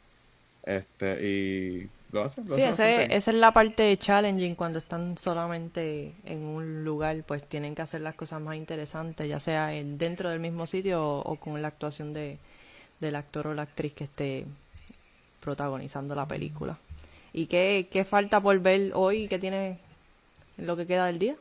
Este, 0.63 1.27
y 1.27 1.89
lo 2.11 2.23
hacen, 2.23 2.47
lo 2.47 2.55
Sí, 2.55 2.61
ese, 2.61 3.05
esa 3.15 3.31
es 3.31 3.37
la 3.37 3.51
parte 3.51 3.97
challenging 3.97 4.55
cuando 4.55 4.79
están 4.79 5.17
solamente 5.17 6.13
en 6.25 6.43
un 6.43 6.83
lugar, 6.83 7.23
pues 7.27 7.43
tienen 7.47 7.75
que 7.75 7.81
hacer 7.81 8.01
las 8.01 8.15
cosas 8.15 8.41
más 8.41 8.55
interesantes, 8.55 9.27
ya 9.27 9.39
sea 9.39 9.73
en- 9.73 9.97
dentro 9.97 10.29
del 10.29 10.39
mismo 10.39 10.65
sitio 10.67 11.03
o, 11.03 11.19
o 11.21 11.35
con 11.37 11.61
la 11.61 11.67
actuación 11.69 12.13
de, 12.13 12.37
del 13.01 13.15
actor 13.15 13.47
o 13.47 13.53
la 13.53 13.63
actriz 13.63 13.93
que 13.93 14.05
esté 14.05 14.45
protagonizando 15.41 16.15
la 16.15 16.27
película. 16.27 16.77
¿Y 17.33 17.47
qué, 17.47 17.87
qué 17.91 18.05
falta 18.05 18.41
por 18.41 18.59
ver 18.59 18.91
hoy? 18.95 19.27
¿Qué 19.27 19.39
tiene 19.39 19.79
en 20.57 20.67
lo 20.67 20.75
que 20.77 20.87
queda 20.87 21.07
del 21.07 21.19
día? 21.19 21.35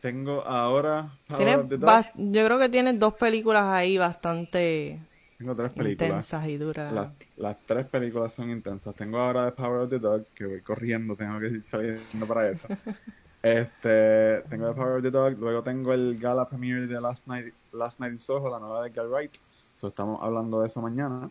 Tengo 0.00 0.42
ahora 0.46 1.10
Power 1.28 1.38
Tiene 1.38 1.56
of 1.56 1.68
the 1.70 1.78
Dog. 1.78 1.86
bas- 1.86 2.12
yo 2.14 2.44
creo 2.44 2.58
que 2.58 2.68
tienes 2.68 2.98
dos 2.98 3.14
películas 3.14 3.64
ahí 3.64 3.96
bastante 3.98 4.98
Tengo 5.40 5.56
tres 5.56 5.70
películas. 5.70 6.10
intensas 6.10 6.48
y 6.48 6.58
duras. 6.58 6.92
Las, 6.92 7.08
las 7.38 7.56
tres 7.64 7.86
películas 7.86 8.34
son 8.34 8.50
intensas. 8.50 8.94
Tengo 8.94 9.16
ahora 9.16 9.46
The 9.46 9.52
Power 9.52 9.80
of 9.80 9.88
the 9.88 9.98
Dog, 9.98 10.26
que 10.34 10.44
voy 10.44 10.60
corriendo, 10.60 11.16
tengo 11.16 11.40
que 11.40 11.46
ir 11.46 11.64
saliendo 11.64 12.26
para 12.26 12.50
eso. 12.50 12.68
este, 13.42 14.42
tengo 14.50 14.68
The 14.68 14.74
Power 14.74 14.96
of 14.98 15.02
the 15.02 15.10
Dog, 15.10 15.38
luego 15.38 15.62
tengo 15.62 15.94
el 15.94 16.18
gala 16.18 16.46
premiere 16.46 16.86
de 16.86 17.00
Last 17.00 17.26
Night, 17.26 17.54
Last 17.72 17.98
Night 18.00 18.12
in 18.12 18.18
Soho, 18.18 18.50
la 18.50 18.58
nueva 18.58 18.82
de 18.82 18.90
Edgar 18.90 19.08
Wright. 19.08 19.32
So, 19.76 19.88
estamos 19.88 20.20
hablando 20.22 20.60
de 20.60 20.66
eso 20.66 20.82
mañana. 20.82 21.30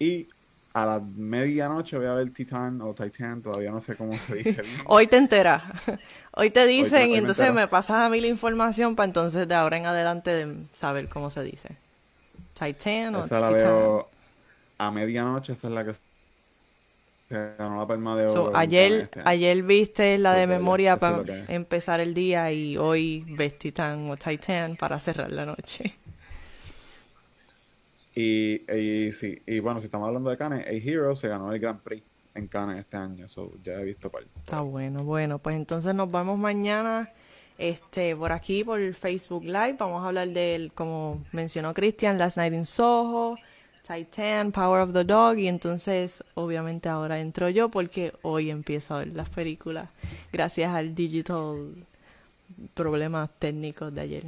Y 0.00 0.26
a 0.72 0.86
la 0.86 0.98
medianoche 0.98 1.98
voy 1.98 2.06
a 2.06 2.14
ver 2.14 2.32
Titan 2.32 2.82
o 2.82 2.92
Titan, 2.94 3.42
todavía 3.42 3.70
no 3.70 3.80
sé 3.80 3.94
cómo 3.94 4.18
se 4.18 4.34
dice. 4.34 4.62
Hoy 4.86 5.06
te 5.06 5.18
enteras. 5.18 5.62
Hoy 6.32 6.50
te 6.50 6.66
dicen 6.66 7.10
hoy 7.10 7.14
y 7.14 7.18
entonces 7.18 7.52
me 7.52 7.68
pasas 7.68 7.98
a 7.98 8.08
mí 8.08 8.20
la 8.20 8.28
información 8.28 8.96
para 8.96 9.06
entonces 9.06 9.46
de 9.46 9.54
ahora 9.54 9.76
en 9.76 9.86
adelante 9.86 10.30
de 10.30 10.64
saber 10.72 11.08
cómo 11.08 11.30
se 11.30 11.42
dice. 11.44 11.76
Titan 12.60 13.14
o 13.16 13.26
Esa 13.26 13.40
la 13.40 13.52
Titan. 13.52 13.54
veo 13.54 14.10
a 14.78 14.90
medianoche, 14.90 15.52
esa 15.54 15.68
es 15.68 15.74
la 15.74 15.84
que 15.84 15.94
se 17.28 17.54
ganó 17.58 17.78
la 17.78 17.86
palma 17.86 18.16
de 18.16 18.26
oro. 18.26 18.50
So, 18.50 18.56
ayer, 18.56 18.92
este 18.92 19.20
ayer 19.24 19.62
viste 19.62 20.18
la 20.18 20.34
de 20.34 20.46
memoria 20.46 20.98
para 20.98 21.24
empezar 21.48 22.00
el 22.00 22.14
día 22.14 22.52
y 22.52 22.76
hoy 22.76 23.24
ves 23.28 23.58
Titan 23.58 24.10
o 24.10 24.16
Titan 24.16 24.76
para 24.76 24.98
cerrar 25.00 25.30
la 25.30 25.46
noche. 25.46 25.96
Y, 28.14 28.62
y 28.72 29.12
sí, 29.12 29.40
y 29.46 29.60
bueno, 29.60 29.80
si 29.80 29.86
estamos 29.86 30.08
hablando 30.08 30.30
de 30.30 30.36
Cannes, 30.36 30.66
A 30.66 30.70
Hero 30.70 31.14
se 31.16 31.28
ganó 31.28 31.52
el 31.52 31.60
Grand 31.60 31.80
Prix 31.80 32.04
en 32.34 32.48
Cannes 32.48 32.80
este 32.80 32.96
año, 32.96 33.28
so 33.28 33.52
ya 33.62 33.74
he 33.74 33.84
visto 33.84 34.10
par. 34.10 34.24
Está 34.36 34.60
bueno, 34.62 35.04
bueno, 35.04 35.38
pues 35.38 35.56
entonces 35.56 35.94
nos 35.94 36.10
vemos 36.10 36.38
mañana 36.38 37.10
este 37.60 38.16
por 38.16 38.32
aquí 38.32 38.64
por 38.64 38.94
Facebook 38.94 39.44
Live. 39.44 39.76
Vamos 39.78 40.02
a 40.02 40.08
hablar 40.08 40.28
del, 40.28 40.72
como 40.72 41.22
mencionó 41.32 41.74
Cristian, 41.74 42.18
Last 42.18 42.36
Night 42.36 42.54
in 42.54 42.66
Soho, 42.66 43.36
Titan, 43.86 44.52
Power 44.52 44.82
of 44.82 44.92
the 44.92 45.04
Dog 45.04 45.38
y 45.38 45.48
entonces 45.48 46.24
obviamente 46.34 46.88
ahora 46.88 47.20
entro 47.20 47.48
yo 47.48 47.68
porque 47.68 48.12
hoy 48.22 48.50
empiezo 48.50 48.94
a 48.94 48.98
ver 49.00 49.08
las 49.08 49.28
películas 49.28 49.88
gracias 50.32 50.74
al 50.74 50.94
digital 50.94 51.74
problemas 52.74 53.30
técnicos 53.38 53.94
de 53.94 54.00
ayer. 54.00 54.24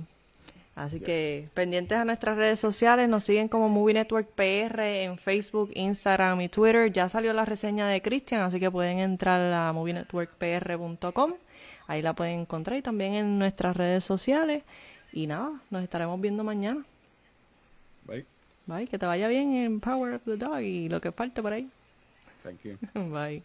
Así 0.74 1.00
que 1.00 1.48
pendientes 1.52 1.98
a 1.98 2.04
nuestras 2.04 2.36
redes 2.36 2.58
sociales, 2.58 3.06
nos 3.06 3.24
siguen 3.24 3.48
como 3.48 3.68
Movie 3.68 3.94
Network 3.94 4.28
PR 4.28 4.80
en 4.80 5.18
Facebook, 5.18 5.70
Instagram 5.74 6.40
y 6.40 6.48
Twitter. 6.48 6.90
Ya 6.90 7.10
salió 7.10 7.34
la 7.34 7.44
reseña 7.44 7.86
de 7.86 8.00
Christian, 8.00 8.40
así 8.40 8.58
que 8.58 8.70
pueden 8.70 8.98
entrar 8.98 9.52
a 9.52 9.70
movienetworkpr.com. 9.72 11.34
Ahí 11.86 12.02
la 12.02 12.14
pueden 12.14 12.40
encontrar 12.40 12.78
y 12.78 12.82
también 12.82 13.14
en 13.14 13.38
nuestras 13.38 13.76
redes 13.76 14.04
sociales. 14.04 14.64
Y 15.12 15.26
nada, 15.26 15.60
nos 15.70 15.82
estaremos 15.82 16.20
viendo 16.20 16.44
mañana. 16.44 16.84
Bye. 18.06 18.26
Bye, 18.66 18.86
que 18.86 18.98
te 18.98 19.06
vaya 19.06 19.28
bien 19.28 19.54
en 19.54 19.80
Power 19.80 20.14
of 20.14 20.22
the 20.24 20.36
Dog 20.36 20.60
y 20.60 20.88
lo 20.88 21.00
que 21.00 21.12
falte 21.12 21.42
por 21.42 21.52
ahí. 21.52 21.68
Thank 22.42 22.62
you. 22.62 22.76
Bye. 23.10 23.42